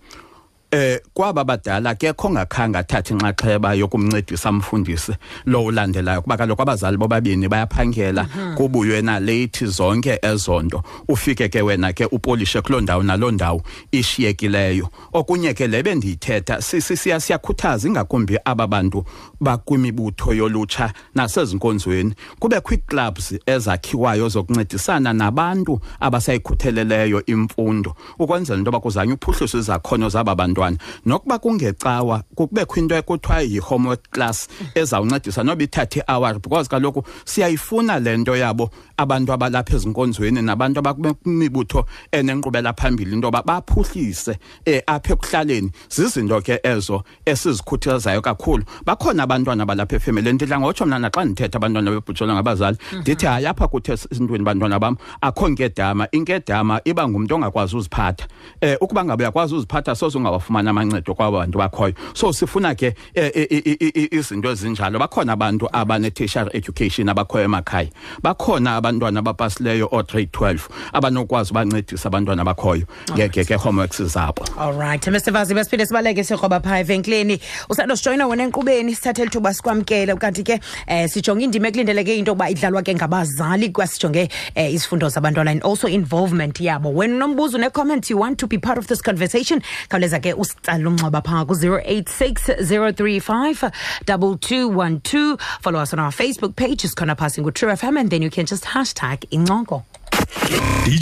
eh 0.71 0.99
kwaba 1.13 1.43
badala 1.43 1.95
ke 1.95 2.13
khongakhanga 2.13 2.79
athatha 2.79 3.13
inxaxheba 3.13 3.73
yokumncedisa 3.73 4.49
amfundisi 4.49 5.13
lo 5.45 5.65
ulandelayo 5.65 6.21
kuba 6.21 6.37
kaloku 6.37 6.61
abazali 6.61 6.97
bobabini 6.97 7.47
bayaphangela 7.47 8.27
kubuywe 8.55 9.01
na 9.01 9.19
late 9.19 9.65
zonke 9.65 10.19
ezonto 10.21 10.83
ufike 11.07 11.49
ke 11.49 11.61
wena 11.61 11.93
ke 11.93 12.05
upolishe 12.05 12.61
kuloo 12.61 12.81
ndawo 12.81 13.03
naloo 13.03 13.31
ndawo 13.31 13.61
ishiyekileyo. 13.91 14.89
Okunye 15.13 15.53
ke 15.53 15.67
lebe 15.67 15.95
ndiyithetha 15.95 16.61
sisi 16.61 16.97
siya 16.97 17.19
siyakhuthaza 17.19 17.87
ingakumbi 17.87 18.37
aba 18.45 18.67
bantu 18.67 19.05
bakwimibutho 19.41 20.33
yolutsha 20.33 20.93
nasezinkonzweni. 21.15 22.13
Kubekho 22.39 22.73
ii-clubs 22.73 23.33
ezakhiwayo 23.45 24.29
zokuncedisana 24.29 25.13
nabantu 25.13 25.79
abasayikhutheleleyo 25.99 27.25
imfundo. 27.25 27.95
Ukwenzela 28.19 28.57
into 28.59 28.69
yoba 28.69 28.79
kuzanywe 28.79 29.13
uphuhliso 29.13 29.57
izakhono 29.59 30.09
zaba 30.09 30.35
bantwana 30.61 30.77
nokuba 31.05 31.39
kungecawa 31.39 32.23
kubekho 32.35 32.79
into 32.79 32.95
ekuthiwa 32.95 33.41
yi-homework 33.41 34.09
class 34.11 34.47
ezawuncedisa 34.75 35.43
noba 35.43 35.63
ithathe 35.63 35.99
iawari 36.07 36.39
because 36.39 36.69
kaloku 36.69 37.03
siyayifuna 37.25 37.99
le 37.99 38.17
nto 38.17 38.35
yabo 38.37 38.69
abantu 39.01 39.33
abalapha 39.33 39.75
ezinkonzweni 39.75 40.41
nabantu 40.41 40.79
abakwimibutho 40.79 41.85
enenkqubela 42.11 42.73
phambili 42.73 43.13
into 43.13 43.27
yoba 43.27 43.43
baphuhlise 43.43 44.37
um 44.67 44.79
apha 44.87 45.13
ekuhlaleni. 45.13 45.71
Zizinto 45.89 46.41
ke 46.41 46.59
ezo 46.63 47.03
esizikhuthazayo 47.25 48.21
kakhulu. 48.21 48.63
Bakhona 48.85 49.23
abantwana 49.23 49.65
balapha 49.65 49.95
efemelini 49.95 50.33
ndidla 50.33 50.59
ngotsho 50.59 50.85
mna 50.85 50.99
naxa 50.99 51.25
ndithetha 51.25 51.57
abantwana 51.57 51.91
bebhutshelwa 51.91 52.35
ngabazali 52.35 52.77
ndithi 53.01 53.25
hayi 53.25 53.45
apha 53.45 53.67
kuthi 53.67 53.91
esintwini 53.91 54.43
bantwana 54.43 54.79
bam 54.79 54.95
akho 55.21 55.49
nkedama 55.49 56.07
inkedama 56.11 56.81
iba 56.85 57.07
ngumntu 57.07 57.35
ongakwazi 57.35 57.77
uziphatha. 57.77 58.27
Um 58.61 58.75
ukuba 58.81 59.05
ngabe 59.05 59.23
uyakwazi 59.23 59.55
uziphatha 59.55 59.95
soze 59.95 60.17
ungawafumani 60.17 60.69
amancedo 60.69 61.13
kwaba 61.15 61.37
bantu 61.39 61.57
bakhoyo. 61.57 61.93
So 62.13 62.33
sifuna 62.33 62.75
ke 62.75 62.95
eh, 63.13 63.31
eh, 63.35 63.47
i- 63.51 63.77
i- 63.79 63.91
i- 63.95 64.09
izinto 64.17 64.51
ezinjalo. 64.51 64.99
Bakhona 64.99 65.33
abantu 65.33 65.67
abane-tertiary 65.73 66.49
education 66.53 67.09
abakhoyo 67.09 67.43
emakhaya. 67.45 67.89
Bakhona 68.23 68.75
abantwana 68.91 69.19
abapasileyo 69.19 69.87
oo-grade 69.91 70.29
12 70.31 70.59
abanokwazi 70.93 71.51
ubancedisa 71.51 72.09
abantwana 72.09 72.43
bakhoyo 72.43 72.85
ngeke 73.13 73.45
ke 73.45 73.55
homeworks 73.55 74.01
zabo. 74.01 74.45
Alright 74.57 75.07
mr. 75.07 75.31
Vazi 75.31 75.53
besiphinde 75.53 75.85
sibaleke 75.85 76.23
sikroba 76.23 76.59
phaa 76.59 76.79
evenkileni. 76.79 77.39
Usando 77.69 77.95
sijoyina 77.95 78.27
wena 78.27 78.43
enkqubeni 78.43 78.95
sithathe 78.95 79.25
lithuba 79.25 79.53
sikwamkele. 79.53 80.15
Kanti 80.15 80.43
ke 80.43 80.59
um 80.87 81.07
sijonge 81.07 81.43
indima 81.43 81.67
ekulindeleke 81.67 82.17
into 82.17 82.31
yokuba 82.31 82.49
idlalwa 82.49 82.83
ke 82.83 82.95
ngabazali 82.95 83.69
kwasijonge 83.69 84.29
um 84.55 84.65
izifundo 84.65 85.09
zabantwana 85.09 85.51
and 85.51 85.63
also 85.63 85.87
involvement 85.87 86.59
yabo. 86.59 86.93
Wena 86.93 87.15
unombuzo 87.15 87.57
une-comment 87.57 88.09
you 88.09 88.17
want 88.17 88.37
to 88.37 88.47
be 88.47 88.57
part 88.57 88.77
of 88.77 88.87
this 88.87 89.01
conversation? 89.01 89.61
Khawuleza 89.89 90.19
ke 90.19 90.33
usitsala 90.37 90.89
umnxeba 90.89 91.21
phaa 91.21 91.45
ku-086 91.45 92.59
035 92.67 93.71
2212 94.05 95.37
follow 95.61 95.79
us 95.81 95.93
on 95.93 95.99
our 95.99 96.11
facebook 96.11 96.55
page 96.55 96.83
isikhona 96.83 97.15
phasi 97.15 97.41
ngu-true 97.41 97.75
fm 97.75 97.97
and 97.97 98.09
then 98.09 98.21
you 98.21 98.29
can 98.29 98.45
just 98.45 98.65
hashtag 98.81 99.19
incoko 99.37 99.83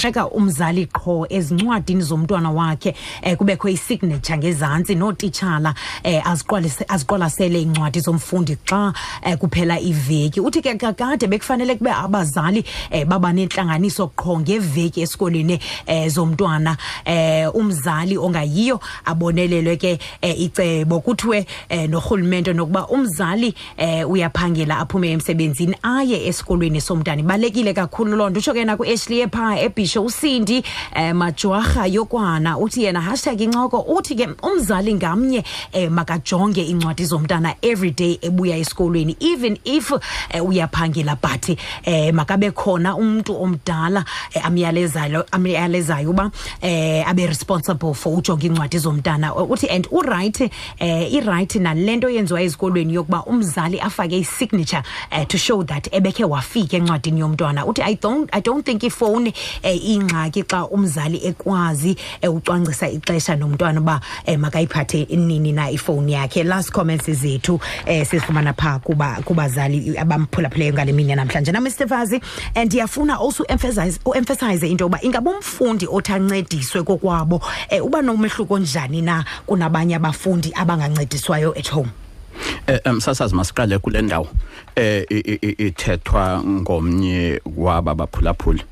eka 0.10 0.28
umzali 0.28 0.86
qho 0.86 1.28
ezincwadini 1.30 2.01
zomntwana 2.01 2.51
wakhe 2.51 2.96
eh 3.22 3.38
kubekho 3.38 3.70
isignature 3.70 4.38
ngezantsi 4.38 4.96
nootitshala 4.96 5.74
eh 6.04 6.22
aziqwalise 6.28 6.86
aziqwalasele 6.88 7.62
incwadi 7.62 8.00
zomfundi 8.00 8.58
xa 8.66 8.94
eh, 9.24 9.38
kuphela 9.38 9.80
iveki. 9.80 10.39
Uthi 10.39 10.62
ke 10.62 10.75
kakade 10.75 11.28
bekufanele 11.28 11.75
kube 11.75 11.92
abazali 11.92 12.63
eh, 12.92 13.06
baba 13.06 13.34
nentlanganiso 13.34 14.08
qho 14.16 14.39
ngeveki 14.39 15.01
esikoleni 15.01 15.60
eh, 15.86 16.10
zomntwana. 16.10 16.78
Eh 17.06 17.56
umzali 17.56 18.18
ongayiyo 18.18 18.80
abonelelwe 19.06 19.78
ke 19.78 20.00
eh, 20.22 20.42
icebo. 20.42 21.00
Kuthiwe 21.00 21.46
eh, 21.70 21.89
norhulumente 21.89 22.54
nokuba 22.54 22.88
umzali 22.88 23.54
eh, 23.78 24.10
uyaphangela 24.10 24.80
aphume 24.80 25.12
emsebenzini 25.12 25.75
aye 25.84 26.28
esikolweni 26.28 26.82
somntana. 26.82 27.22
Ibalekile 27.22 27.74
kakhulu 27.74 28.16
loo 28.16 28.30
nto. 28.30 28.39
Utsho 28.39 28.54
ke 28.54 28.66
naku-ashley 29.00 29.22
ephaa 29.22 29.58
ebhisho 29.60 30.03
usindi 30.03 30.63
um 30.96 31.18
majwarha 31.18 31.88
yokwana. 31.88 32.58
Uthi 32.58 32.84
yena 32.84 33.01
hashtag 33.01 33.41
incoko 33.41 33.86
uthi 33.88 34.15
ke 34.15 34.27
umzali 34.44 34.94
ngamnye 34.94 35.44
um 35.74 35.94
makajonge 35.94 36.62
iincwadi 36.63 37.06
zomntana 37.06 37.56
everyday 37.62 38.20
ebuya 38.22 38.58
esikolweni. 38.58 39.15
Even 39.20 39.58
if 39.65 39.91
um 39.91 40.00
uyaphangela 40.34 41.18
but 41.22 41.50
um 41.50 42.15
makabe 42.15 42.51
khona 42.51 42.96
umntu 42.96 43.41
omdala 43.41 44.06
amyalezayo 44.44 46.10
uba 46.10 46.24
um 46.24 47.03
abe 47.08 47.27
responsible 47.27 47.94
for 47.94 48.18
ujonga 48.18 48.48
iincwadi 48.48 48.79
zomntana. 48.79 49.34
Uthi 49.34 49.70
and 49.70 49.88
urayithi 49.91 50.51
um 50.82 51.08
irayithi 51.12 51.60
nale 51.60 51.96
nto 51.96 52.10
yenziwa 52.10 52.41
ezikolweni 52.41 52.94
yokuba 52.94 53.24
umzali 53.25 53.79
afake 53.79 54.18
isignature 54.18 54.84
to 55.27 55.38
show 55.38 55.63
that 55.63 55.88
ebekhe 55.91 56.24
wafika 56.24 56.77
encwadini 56.77 57.20
yomntwana. 57.20 57.65
Uthi 57.65 57.82
i 57.82 57.96
don't, 57.96 58.29
I 58.34 58.41
don't 58.41 58.65
think 58.65 58.84
ifowuni 58.89 59.34
um 59.63 59.79
ingxaki 59.93 60.43
xa 60.43 60.65
umzali 60.67 61.22
ekwazi 61.29 61.96
um 62.24 62.36
ucwangcisa 62.36 62.89
ixesha 62.89 63.36
nomntwana 63.36 63.79
uba 63.79 64.01
um 64.27 64.38
makayiphathe 64.38 65.08
nini 65.15 65.51
na 65.51 65.69
ifowuni 65.72 66.13
yakhe. 66.13 66.43
Last 66.43 66.72
comments 66.72 67.10
zethu 67.10 67.53
um 67.53 68.05
sizifumana 68.05 68.53
phaa 68.53 68.79
kuba 68.79 69.22
kubazali 69.25 69.98
abamphulaphulayo 69.98 70.74
ngale 70.74 70.91
mini 70.93 71.10
yanamhlanje. 71.10 71.51
Na 71.51 71.62
mr 71.62 71.86
vazi? 71.86 72.22
And 72.55 72.69
ndiyafuna 72.72 73.19
also 73.19 73.43
emphasize 73.48 74.00
uemphasize 74.05 74.67
into 74.69 74.84
yokuba 74.86 75.01
ingaba 75.01 75.31
umfundi 75.31 75.88
othi 75.88 76.13
ancediswe 76.13 76.84
kokwabo 76.84 77.41
um 77.72 77.81
uba 77.81 78.01
nomehluko 78.01 78.60
njani 78.60 79.01
na 79.01 79.25
kunabanye 79.46 79.96
abafundi 79.96 80.51
abangancediswayo 80.55 81.53
at 81.58 81.69
home? 81.72 81.89
Eh 82.67 82.79
umsasazi 82.86 83.36
masiqale 83.36 83.77
kule 83.79 84.01
ndawo 84.01 84.27
eh 84.75 85.05
ithethwa 85.58 86.43
ngomnye 86.43 87.41
waba 87.58 87.96
baphulaphuli. 87.96 88.63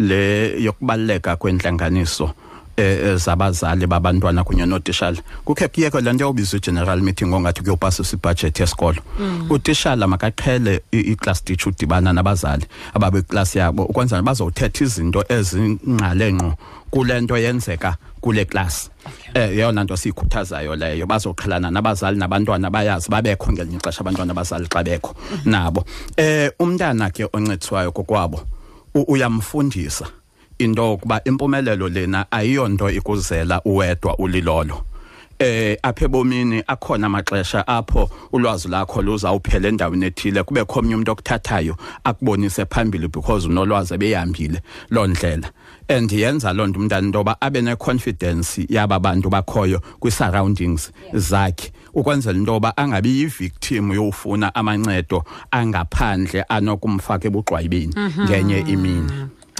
Le 0.00 0.56
yokubaleka 0.62 1.36
kwenhlanganiso 1.36 2.30
eh 2.76 3.16
zabazali 3.16 3.86
babantwana 3.86 4.44
kunye 4.44 4.66
notishala 4.66 5.20
kukhe 5.44 5.68
kuyeke 5.68 6.00
lento 6.00 6.24
yobizwa 6.24 6.60
general 6.60 7.00
meeting 7.00 7.32
ongathi 7.34 7.62
kuyopasa 7.62 8.02
ibudget 8.12 8.60
yesikolo. 8.60 9.02
Utishala 9.50 10.06
makaqhele 10.06 10.80
iclass 10.92 11.44
teacher 11.44 11.68
udibana 11.68 12.12
nabazali 12.12 12.66
ababe 12.94 13.22
class 13.22 13.56
yabo 13.56 13.84
ukwenza 13.84 14.22
bazothetha 14.22 14.84
izinto 14.84 15.24
ezingqale 15.28 16.32
ngqo 16.32 16.54
kulento 16.90 17.36
yenzeka 17.36 17.96
kule 18.20 18.44
class. 18.44 18.90
Eh 19.34 19.58
yona 19.58 19.84
nto 19.84 19.96
siyikhuthazayo 19.96 20.76
leyo. 20.76 21.06
Bazoqhelana 21.06 21.70
nabazali 21.70 22.18
nabantwana 22.18 22.70
bayazi 22.70 23.10
babekho 23.10 23.52
ngelinye 23.52 23.76
ixesha 23.76 24.00
abantwana 24.00 24.32
abazali 24.32 24.66
xa 24.68 24.82
bekho 24.82 25.14
nabo. 25.44 25.84
Eh 26.16 26.50
umntana 26.58 27.10
ke 27.10 27.28
oncediswayo 27.32 27.92
kokwabo 27.92 28.40
uyamfundisa 28.94 30.06
into 30.58 30.92
okuba 30.92 31.24
impumelelo 31.24 31.88
lena 31.88 32.26
ayiyonto 32.30 32.90
ikuzela 32.90 33.60
uwedwa 33.64 34.18
ulilolo. 34.18 34.84
Eh 35.38 35.78
apha 35.82 36.04
ebomini 36.04 36.62
akhona 36.66 37.06
amaxesha 37.06 37.66
apho 37.66 38.10
ulwazi 38.32 38.68
lakho 38.68 39.02
luzawuphela 39.02 39.68
endaweni 39.68 40.06
ethile 40.06 40.42
kube 40.42 40.64
khomnye 40.64 40.94
umuntu 40.94 41.12
okuthathayo 41.12 41.76
akubonise 42.04 42.66
phambili 42.66 43.08
because 43.08 43.48
unolwazi 43.48 43.94
ebehambile 43.94 44.60
londlela 44.90 45.50
and 45.88 46.12
yenza 46.12 46.52
lonto 46.52 46.78
umntana 46.78 47.06
intoba 47.06 47.40
abe 47.40 47.62
ne 47.62 47.74
confidence 47.76 48.66
yaba 48.68 48.98
bantu 49.00 49.30
bakhoyo 49.30 49.80
kwi 50.00 50.10
surroundings 50.10 50.92
zakhe. 51.14 51.72
Ukwenzela 51.94 52.38
intoba 52.38 52.76
angabi 52.76 53.18
yivictim 53.20 53.92
yofuna 53.92 54.54
amancedo 54.54 55.24
angaphandle 55.50 56.44
anokumfaka 56.48 57.28
ebuqwayibeni 57.28 57.94
ngenye 58.20 58.58
imini. 58.58 59.12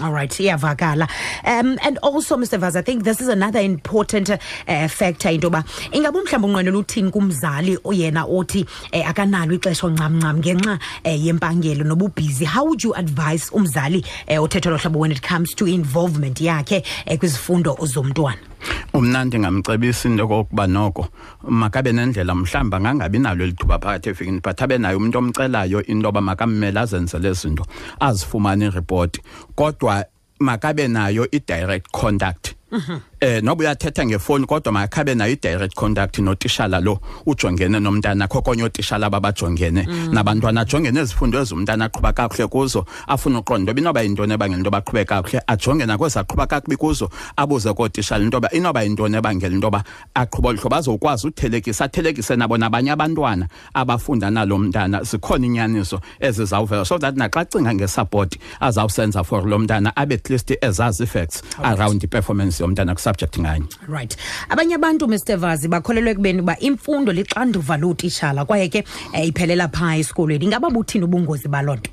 All 0.03 0.13
right, 0.13 0.31
iyavakala. 0.31 1.07
Um 1.45 1.79
and 1.83 1.99
also 1.99 2.37
Mr 2.39 2.59
Vaz 2.59 2.75
I 2.75 2.81
think 2.81 3.05
this 3.05 3.21
is 3.21 3.29
another 3.29 3.61
important 3.61 4.31
uh, 4.31 4.89
factor 4.89 5.29
into 5.29 5.51
ba 5.51 5.63
ingabe 5.93 6.23
mhlawumbe 6.23 6.47
unqwenela 6.47 6.79
uthini 6.79 7.11
kumzali 7.11 7.77
oyena 7.85 8.25
othi 8.25 8.67
eh, 8.93 9.05
akanalo 9.09 9.55
ixesha 9.55 9.87
oncamncam 9.87 10.38
ngenxa 10.38 10.79
eh, 11.05 11.27
yempangelo 11.27 11.85
nobubhizi 11.85 12.47
how 12.47 12.64
would 12.64 12.83
you 12.83 12.95
advise 12.95 13.51
umzali 13.53 14.03
eh, 14.27 14.43
othetha 14.43 14.71
lo 14.71 14.79
hlobo 14.79 14.99
when 15.01 15.12
it 15.12 15.21
comes 15.21 15.55
to 15.55 15.66
involvement 15.66 16.40
yakhe 16.40 16.83
eh, 17.07 17.19
kwizifundo 17.19 17.77
zomntwana? 17.83 18.50
Umna 18.94 19.25
ndingamcebisa 19.25 20.09
into 20.09 20.29
kokuba 20.29 20.66
noko 20.66 21.09
makabe 21.49 21.92
nendlela 21.92 22.35
mhlawumbi 22.35 22.77
angangabi 22.77 23.18
nalo 23.18 23.46
lithuba 23.46 23.79
phakathi 23.79 24.09
evikini 24.09 24.40
but 24.40 24.62
abe 24.62 24.79
nayo 24.79 24.96
umuntu 24.99 25.18
omcelayo 25.18 25.83
into 25.87 26.07
yoba 26.07 26.20
makammele 26.20 26.81
azenzele 26.81 27.33
zinto 27.33 27.66
azifumane 28.01 28.66
iripoti 28.66 29.20
kodwa 29.55 30.05
makabe 30.40 30.88
nayo 30.88 31.29
i-direct 31.31 31.90
contact. 31.92 32.60
eh 33.20 33.42
noba 33.42 33.61
uyathetha 33.61 34.06
ngefoni 34.06 34.46
kodwa 34.46 34.72
makhabe 34.72 35.14
nayo 35.14 35.33
i-direct 35.33 35.74
contact 35.74 36.18
notishala 36.18 36.80
lo 36.80 37.00
ujongene 37.26 37.80
nomntana 37.80 38.28
kho 38.28 38.42
konye 38.42 38.62
otishala 38.62 39.06
ababajongene 39.06 39.87
nabantwana 40.12 40.61
ajongene 40.61 41.00
ezifundo 41.00 41.40
ezumntana 41.40 41.85
aqhuba 41.85 42.12
kakuhle 42.12 42.46
kuzo 42.46 42.87
afuna 43.06 43.38
uqonda 43.38 43.72
into 43.72 43.80
inoba 43.80 44.02
yintoni 44.02 44.33
ebangela 44.33 44.59
into 44.59 44.70
baqhube 44.70 45.04
kakuhle 45.04 45.42
ajonge 45.46 45.87
nakwezi 45.87 46.18
aqhuba 46.18 46.46
kakubi 46.46 46.76
kuzo 46.76 47.11
abuze 47.37 47.72
kootishala 47.72 48.24
into 48.24 48.37
yoba 48.37 48.50
inoba 48.50 48.83
yintoni 48.83 49.16
ebangela 49.16 49.54
into 49.54 49.66
yoba 49.66 49.85
aqhuba 50.14 50.48
olu 50.48 50.59
hlobo 50.59 50.76
azokwazi 50.76 51.26
uthelekisa 51.26 51.85
athelekise 51.85 52.37
nabo 52.37 52.59
nabanye 52.59 52.90
abantwana 52.90 53.48
abafunda 53.74 54.30
nalo 54.30 54.59
mntana. 54.59 55.02
Zikhona 55.02 55.46
inyaniso 55.46 56.00
ezizawuvela. 56.20 56.85
So 56.85 56.98
that 56.98 57.14
naxa 57.14 57.44
cinga 57.44 57.74
ngesapoti 57.74 58.38
azawusenza 58.61 59.24
for 59.24 59.42
lo 59.48 59.59
mntana 59.59 59.92
abe 59.96 60.14
at 60.14 60.30
least 60.30 60.50
ezazi 60.61 61.06
facts 61.06 61.42
around 61.59 62.02
i-performance. 62.04 62.60
Yomntana 62.62 62.94
kwisubject 62.94 63.38
nganye. 63.40 63.66
Right. 63.88 64.16
Abanye 64.49 64.75
abantu 64.75 65.09
mr 65.09 65.37
vazi 65.37 65.68
bakholelwa 65.68 66.11
ekubeni 66.11 66.40
uba 66.40 66.59
imfundo 66.59 67.12
lixanduva 67.12 67.77
lootishala 67.77 68.44
kwaye 68.44 68.68
ke 68.68 68.85
um 69.14 69.23
iphelela 69.23 69.68
phaa 69.68 69.96
esikolweni. 69.96 70.44
Ingaba 70.44 70.70
buthini 70.70 71.05
ubungozi 71.05 71.49
baloo 71.49 71.75
nto? 71.77 71.90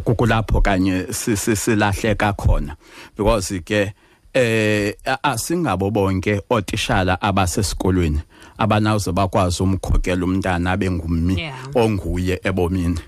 Kukulapho 0.00 0.60
kanye 0.60 1.06
silahleka 1.12 2.32
khona. 2.32 2.76
Because 3.16 3.60
ke 3.60 3.92
eh 4.34 4.94
asingabo 5.22 5.90
bonke 5.90 6.42
otishala 6.50 7.20
abasesikolweni 7.22 8.20
abanawuze 8.58 9.12
bakwazi 9.12 9.62
umkhokela 9.62 10.24
umntana 10.24 10.72
abe 10.72 10.90
ngummi 10.90 11.40
Yeah. 11.40 11.54
onguye 11.74 12.40
ebomini. 12.44 13.00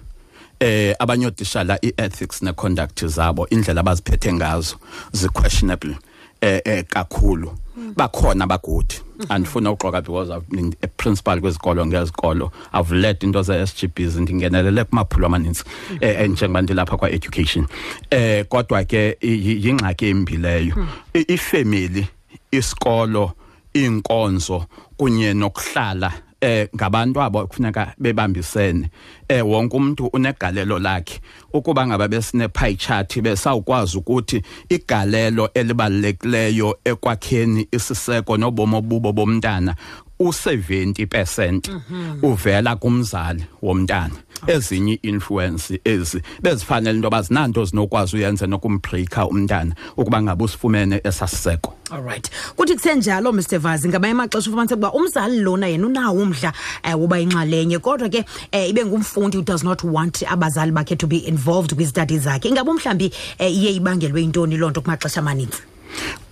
Eh 0.61 0.95
abanye 0.99 1.27
otishala 1.27 1.79
iethics 1.85 2.43
neconduct 2.43 3.07
zabo 3.07 3.47
indlela 3.49 3.81
abaziphethe 3.81 4.33
ngazo 4.33 4.77
ziquestionable 5.13 5.97
eh 6.41 6.61
eh 6.65 6.85
kakhulu. 6.89 7.51
Bakhona 7.97 8.45
abagudi 8.45 9.01
andifuna 9.29 9.71
uxoka 9.71 10.03
because 10.03 10.31
I've 10.31 10.49
been 10.49 10.75
a 10.83 10.89
principal 10.89 11.41
kwezikolo 11.41 11.87
ngezikolo 11.87 12.51
I've 12.73 12.91
led 12.93 13.23
into 13.23 13.43
ze 13.43 13.67
SGBs 13.67 14.17
ndingenelele 14.17 14.85
kumaphulo 14.85 15.27
amaninzi 15.27 15.65
eh 16.01 16.29
njengoba 16.31 16.63
ndilapha 16.63 16.97
kwa 16.97 17.11
education 17.11 17.67
eh 18.11 18.45
kodwa 18.49 18.85
ke 18.85 19.17
i- 19.21 19.27
i- 19.35 19.67
yingxaki 19.67 20.07
embileyo 20.09 20.75
ifamily 21.15 22.07
isikolo 22.51 23.33
inkonzo 23.75 24.67
kunye 24.97 25.35
nokuhlala 25.35 26.13
eh 26.41 26.69
ngabantu 26.77 27.23
abo 27.23 27.47
kufuneka 27.47 27.95
bebambisene. 27.99 28.91
Eh 29.29 29.47
wonke 29.47 29.77
umuntu 29.77 30.07
unegalelo 30.07 30.79
lakhe. 30.79 31.21
Ukuba 31.53 31.87
ngaba 31.87 32.09
besine 32.09 32.49
pie 32.49 32.75
chart 32.75 33.21
besawukwazi 33.21 33.99
ukuthi 33.99 34.43
igalelo 34.69 35.51
elibalulekileyo 35.55 36.79
ekwakheni 36.85 37.69
isiseko 37.73 38.37
nobomo 38.37 38.81
bubo 38.81 39.13
bomntana 39.13 39.75
u70% 40.21 41.81
uvela 42.23 42.77
kumzali 42.77 43.45
womntana. 43.63 44.15
Ezinye 44.47 44.99
influence 45.03 45.81
ezi 45.85 46.23
bezifanele 46.43 46.97
into 46.97 47.11
bazinanto 47.11 47.65
zinokwazi 47.65 48.17
uyenza 48.17 48.47
nokumbreaka 48.47 49.27
umntana 49.27 49.75
ukuba 49.97 50.23
ngabe 50.23 50.45
usifumene 50.45 51.01
esasiseko 51.05 51.78
alright 51.91 52.31
kuthi 52.57 52.75
kusenjalo 52.75 53.33
mr 53.33 53.59
vazi 53.59 53.89
ngamanye 53.89 54.13
amaxesha 54.13 54.51
ufumanise 54.51 54.75
ukuba 54.75 54.93
umzali 54.93 55.41
lona 55.41 55.67
yena 55.67 55.87
unawo 55.87 56.23
umdla 56.23 56.53
um 56.85 57.01
woba 57.01 57.19
yinxalenye. 57.19 57.79
Kodwa 57.79 58.09
ke 58.09 58.25
um 58.53 58.61
ibe 58.69 58.85
ngumfundi 58.85 59.37
who 59.37 59.43
does 59.43 59.65
not 59.65 59.85
want 59.85 60.23
abazali 60.23 60.73
bakhe 60.73 60.97
to 60.97 61.07
be 61.07 61.17
involved 61.17 61.75
kwizitadi 61.75 62.19
zakhe. 62.19 62.49
Ingabe 62.49 62.73
mhlawumbi 62.73 63.13
um 63.41 63.47
iye 63.47 63.73
ibangelwe 63.73 64.21
yintoni 64.21 64.57
loo 64.57 64.71
nto 64.71 64.81
kumaxesha 64.81 65.21
amaninzi? 65.21 65.63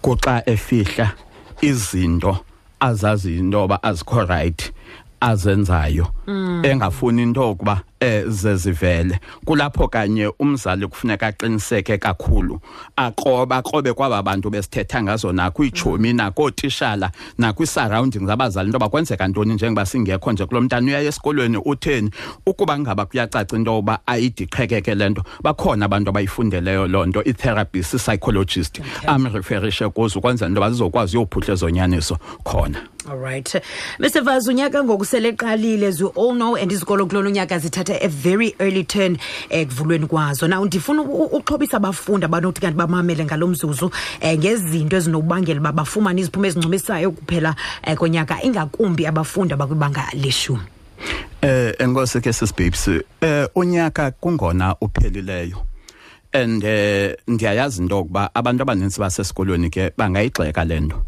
Kuxa 0.03 0.43
efihla 0.47 1.13
izinto 1.61 2.39
azazi 2.81 3.39
into 3.39 3.59
yoba 3.59 3.83
azikho 3.83 4.25
right 4.25 4.73
azenzayo. 5.21 6.07
Engafuni 6.63 7.23
into 7.23 7.41
yokuba 7.41 7.81
eh 8.01 8.25
zezivele 8.29 9.21
kulapho 9.45 9.89
kanye 9.89 10.33
umzali 10.39 10.87
kufuneka 10.87 11.27
aqiniseke 11.27 11.99
kakhulu 11.99 12.61
aqoba 12.97 13.57
aqobe 13.57 13.93
kwaba 13.93 14.23
bantu 14.23 14.51
besithetha 14.51 15.03
ngazo 15.03 15.33
nakho 15.33 15.65
ichomi 15.65 16.13
nakho 16.13 16.51
tishala 16.51 17.11
nakho 17.39 17.63
isurroundings 17.63 18.31
abazali 18.31 18.67
into 18.67 18.79
bakwenzeka 18.79 19.29
ntoni 19.29 19.55
njengoba 19.55 19.87
singekho 19.87 20.33
nje 20.33 20.47
kulomntana 20.47 20.87
uya 20.87 21.01
esikolweni 21.01 21.57
utheni? 21.65 22.11
Ukuba 22.47 22.79
ngaba 22.79 23.07
kuyacaca 23.07 23.57
into 23.57 23.73
yoba 23.73 23.99
ayidiqhekeke 24.07 24.95
lento 24.95 25.23
bakhona 25.43 25.85
abantu 25.85 26.11
abayifundeleyo 26.11 26.87
lonto 26.87 27.25
itherapist 27.25 27.97
psychologist 27.97 28.81
amreferishe 29.07 29.89
kuzo 29.89 30.19
ukwenza 30.19 30.47
into 30.47 30.61
bazizokwazi 30.61 31.17
uyophuhla 31.17 31.55
ezonyaniso 31.55 32.19
khona. 32.45 32.81
Alright 33.11 33.63
mr 33.99 34.21
vaz 34.23 34.49
unyaka 34.49 34.85
ngoku 34.85 35.05
sele 35.05 35.29
eqalile 35.29 35.87
as 35.87 36.01
you 36.01 36.09
all 36.17 36.35
know 36.35 36.57
and 36.57 36.73
izikolo 36.73 37.07
kulona 37.07 37.29
unyaka 37.29 37.59
zithatha 37.59 37.86
a 37.95 38.09
very 38.09 38.55
early 38.59 38.85
turn 38.85 39.17
ekuvulweni 39.51 40.07
kwazo. 40.07 40.49
Now 40.49 40.65
ndifuna 40.65 41.03
u- 41.03 41.25
u- 41.25 41.37
uxhobisa 41.37 41.77
abafundi 41.77 42.25
abanokuthi 42.25 42.61
kanti 42.61 42.77
bamamele 42.77 43.25
ngalo 43.25 43.47
mzuzu 43.47 43.87
um 44.23 44.39
ngezinto 44.39 44.97
ezinobangela 44.97 45.61
uba 45.61 45.73
bafumane 45.73 46.21
iziphumo 46.21 46.47
ezincumisayo 46.47 47.11
kuphela 47.11 47.55
um 47.87 47.97
konyaka 47.97 48.43
ingakumbi 48.43 49.07
abafundi 49.07 49.55
abakwibanga 49.55 50.05
leshumi. 50.15 50.63
Eh 51.43 51.75
enkosi 51.79 52.21
ke 52.21 52.33
sisibabes 52.33 52.89
eh 53.21 53.49
unyaka 53.55 54.11
kungona 54.11 54.75
uphelileyo? 54.81 55.57
And 56.33 56.65
eh 56.65 57.17
ndiyayazi 57.29 57.83
into 57.83 57.97
yokuba 57.97 58.31
abantu 58.35 58.63
abaninzi 58.63 59.01
basesikolweni 59.01 59.71
ke 59.71 59.93
bangayigxeka 59.97 60.65
lento 60.65 61.03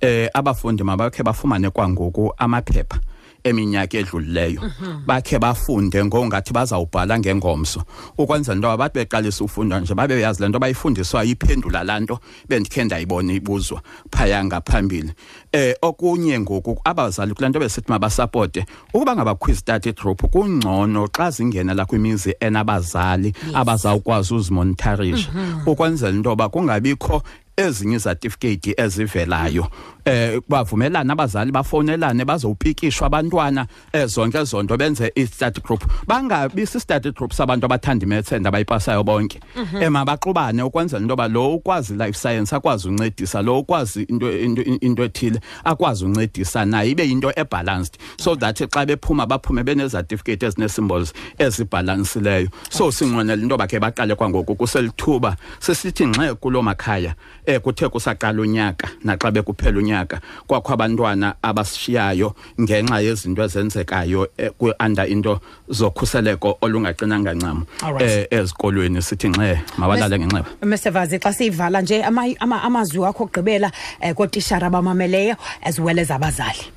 eh 0.00 0.28
abafundi 0.34 0.82
mabakhe 0.84 1.22
bafumane 1.22 1.70
kwangoku 1.70 2.32
amaphepha. 2.38 3.00
Eminyaka 3.44 3.98
edlulileyo. 3.98 4.62
Bakhe 5.06 5.38
bafunde 5.38 6.04
ngongathi 6.04 6.52
bazawubhala 6.52 7.18
ngengomso. 7.18 7.82
Ukwenza 8.18 8.52
into 8.52 8.70
abathi 8.70 8.98
beqalisa 8.98 9.44
ufunda 9.44 9.80
nje 9.80 9.94
babe 9.94 10.20
yazi 10.20 10.42
lento 10.42 10.58
bayifundiswa 10.58 11.24
iphendula 11.24 11.84
lanto 11.84 12.18
bendikhe 12.48 12.84
ndayibona 12.84 13.32
ibuzwa 13.32 13.82
phaya 14.10 14.44
ngaphambili. 14.44 15.12
Eh 15.52 15.74
okunye 15.82 16.40
ngoku 16.40 16.80
abazali 16.84 17.34
kulento 17.34 17.60
besithi 17.60 17.90
mabasapote 17.92 18.66
ukuba 18.94 19.16
ngaba 19.16 19.34
quiz 19.34 19.58
study 19.58 19.92
group 19.92 20.22
kungcono 20.30 21.08
xa 21.08 21.30
zingena 21.30 21.74
la 21.74 21.84
kwimizi 21.84 22.34
enabazali 22.40 23.34
abazawukwazi 23.54 24.34
uzimonitorisha 24.34 25.30
ukwenzela 25.66 26.16
into 26.16 26.30
yoba 26.30 26.48
kungabikho 26.48 27.22
ezinye 27.60 27.96
izatifiketi 27.96 28.74
ezivelayo. 28.76 29.66
Eh 30.04 30.40
bavumelana 30.48 31.12
abazali 31.12 31.52
bafonelane 31.52 32.24
bazowupikishwa 32.24 33.06
abantwana 33.06 33.66
eh, 33.92 34.06
zonke 34.06 34.44
zonto 34.44 34.76
benze 34.76 35.12
i-study 35.14 35.60
group. 35.60 35.84
Bangabi 36.06 36.66
si-study 36.66 37.12
group 37.12 37.32
sabantu 37.32 37.66
abathanda 37.66 38.06
imethenda 38.06 38.48
abayipasayo 38.48 39.04
bonke. 39.04 39.40
Emabaxubane 39.80 40.62
ukwenzela 40.62 41.02
into 41.02 41.12
yoba 41.12 41.28
lo 41.28 41.54
ukwazi 41.54 41.94
life 41.94 42.18
science 42.18 42.56
akwazi 42.56 42.88
uncedisa 42.88 43.42
lo 43.42 43.58
ukwazi 43.58 44.02
into 44.02 44.32
into 44.32 44.62
into 44.62 45.04
ethile 45.04 45.40
akwazi 45.64 46.04
uncedisa 46.04 46.64
naye 46.64 46.90
ibe 46.90 47.04
into 47.04 47.32
ebalanced. 47.36 47.98
So 48.18 48.34
that 48.36 48.56
xa 48.56 48.86
bephuma 48.86 49.26
baphume 49.26 49.62
benezatifiketi 49.64 50.46
ezine-symbols 50.46 51.12
ezibhalansileyo 51.38 52.48
so 52.70 52.90
sinqwenela 52.90 53.42
into 53.42 53.56
bakhe 53.56 53.78
baqale 53.80 54.14
kwangoku 54.14 54.54
kuselithuba 54.54 55.36
sesithi 55.58 56.06
ngxe 56.06 56.34
kuloo 56.34 56.62
makhaya 56.62 57.14
eh 57.50 57.58
kuthe 57.60 57.88
kusaqala 57.88 58.42
unyaka 58.42 58.88
naxa 59.04 59.30
bekuphela 59.30 59.78
unyaka 59.78 60.20
kwakho 60.46 60.72
abantwana 60.72 61.34
abasishiyayo 61.42 62.34
ngenxa 62.60 63.00
yezinto 63.02 63.42
ezenzekayo 63.42 64.28
eh, 64.38 64.50
ku- 64.58 64.74
under 64.78 65.06
into 65.10 65.40
zokhuseleko 65.68 66.58
olungaqinanga 66.62 67.34
ncam 67.34 67.66
Alright. 67.82 68.10
eh 68.10 68.26
ezikolweni. 68.30 69.02
Sithi 69.02 69.28
ngxe 69.28 69.58
mabalale 69.78 70.18
ngenxeba. 70.18 70.48
Mr. 70.62 70.90
Vazi 70.90 71.18
xa 71.18 71.32
siyivala 71.32 71.82
nje 71.82 72.02
ama- 72.04 72.36
ama- 72.40 72.62
amazwi 72.62 72.98
wakho 72.98 73.24
okugqibela 73.24 73.72
um 74.02 74.14
kootishara 74.14 74.66
abamameleyo 74.66 75.36
as 75.62 75.78
well 75.78 75.98
as 75.98 76.10
abazali. 76.10 76.70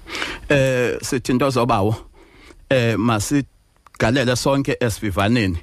Eh 0.50 0.98
sithi 1.02 1.32
into 1.32 1.50
zobawo 1.50 1.96
eh 2.70 2.96
masigalele 2.98 4.36
sonke 4.36 4.78
esivivaneni. 4.80 5.58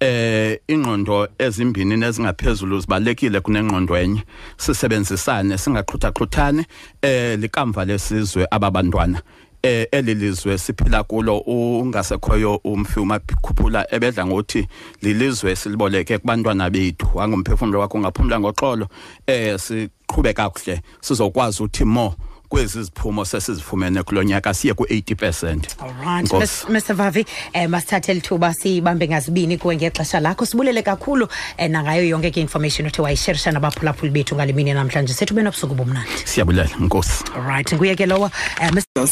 Eh 0.00 0.60
ingqondo 0.68 1.28
ezimbini 1.38 1.96
nezingaphezulu 1.96 2.80
zibalekile 2.80 3.40
kunengqondo 3.40 3.96
enye. 3.96 4.22
Sisebenzisane 4.56 5.58
singaqhuthaxhuthane 5.58 6.66
eh 7.02 7.38
likamva 7.38 7.84
lesizwe 7.84 8.46
ababantwana. 8.50 9.22
Eh 9.62 9.86
elilizwe 9.92 10.58
siphila 10.58 11.02
kulo 11.02 11.38
ungasekhoyo 11.38 12.60
umfi 12.64 13.00
umakhuphula 13.00 13.94
ebedla 13.94 14.26
ngothi 14.26 14.68
lilizwe 15.02 15.56
siliboleke 15.56 16.18
kubantwana 16.18 16.70
bethu. 16.70 17.06
Wangumphefumulo 17.14 17.80
wakho 17.80 17.98
ungaphumula 17.98 18.40
ngoxolo 18.40 18.88
eh 19.26 19.58
siqhube 19.58 20.32
kakuhle. 20.32 20.80
Sizokwazi 21.00 21.62
uthi 21.62 21.84
more 21.84 22.14
kwezi 22.48 22.82
ziphumo 22.82 23.24
sesizifumene 23.24 24.02
kulonyaka 24.02 24.54
siye 24.54 24.74
ku80%. 24.74 25.48
Alright, 25.78 26.26
Nkosi. 26.32 26.66
Mr. 26.68 26.94
Vavi, 26.94 27.26
eh 27.52 27.68
masithathe 27.68 28.14
lithuba 28.14 28.54
sibambe 28.54 29.08
ngazibini 29.08 29.58
kuwe 29.58 29.76
ngexesha 29.76 30.20
lakho. 30.20 30.46
Sibulele 30.46 30.82
kakhulu 30.82 31.28
eh, 31.56 31.70
nangayo 31.70 32.08
yonke 32.08 32.30
ke 32.30 32.40
information 32.40 32.86
othi 32.86 33.02
wayisherisha 33.02 33.52
nabaphulaphuli 33.52 34.12
bethu 34.12 34.34
ngalimini 34.34 34.74
namhlanje. 34.74 35.14
Sethu 35.14 35.34
benobusuku 35.34 35.74
bomnandi. 35.74 36.10
Siyabulela 36.24 36.70
Nkosi. 36.80 37.24
Alright, 37.36 37.74
nguye 37.74 37.96
ke 37.96 38.06
lowa 38.06 38.30
eh, 38.60 38.72
Mr. 38.72 39.08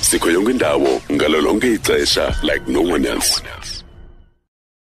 sikho 0.00 0.30
yonke 0.30 0.50
indawo 0.50 1.02
ngalo 1.12 1.40
lonke 1.40 1.74
ixesha 1.74 2.36
like 2.42 2.66
no 2.68 2.80
one 2.82 3.06
else 3.06 3.42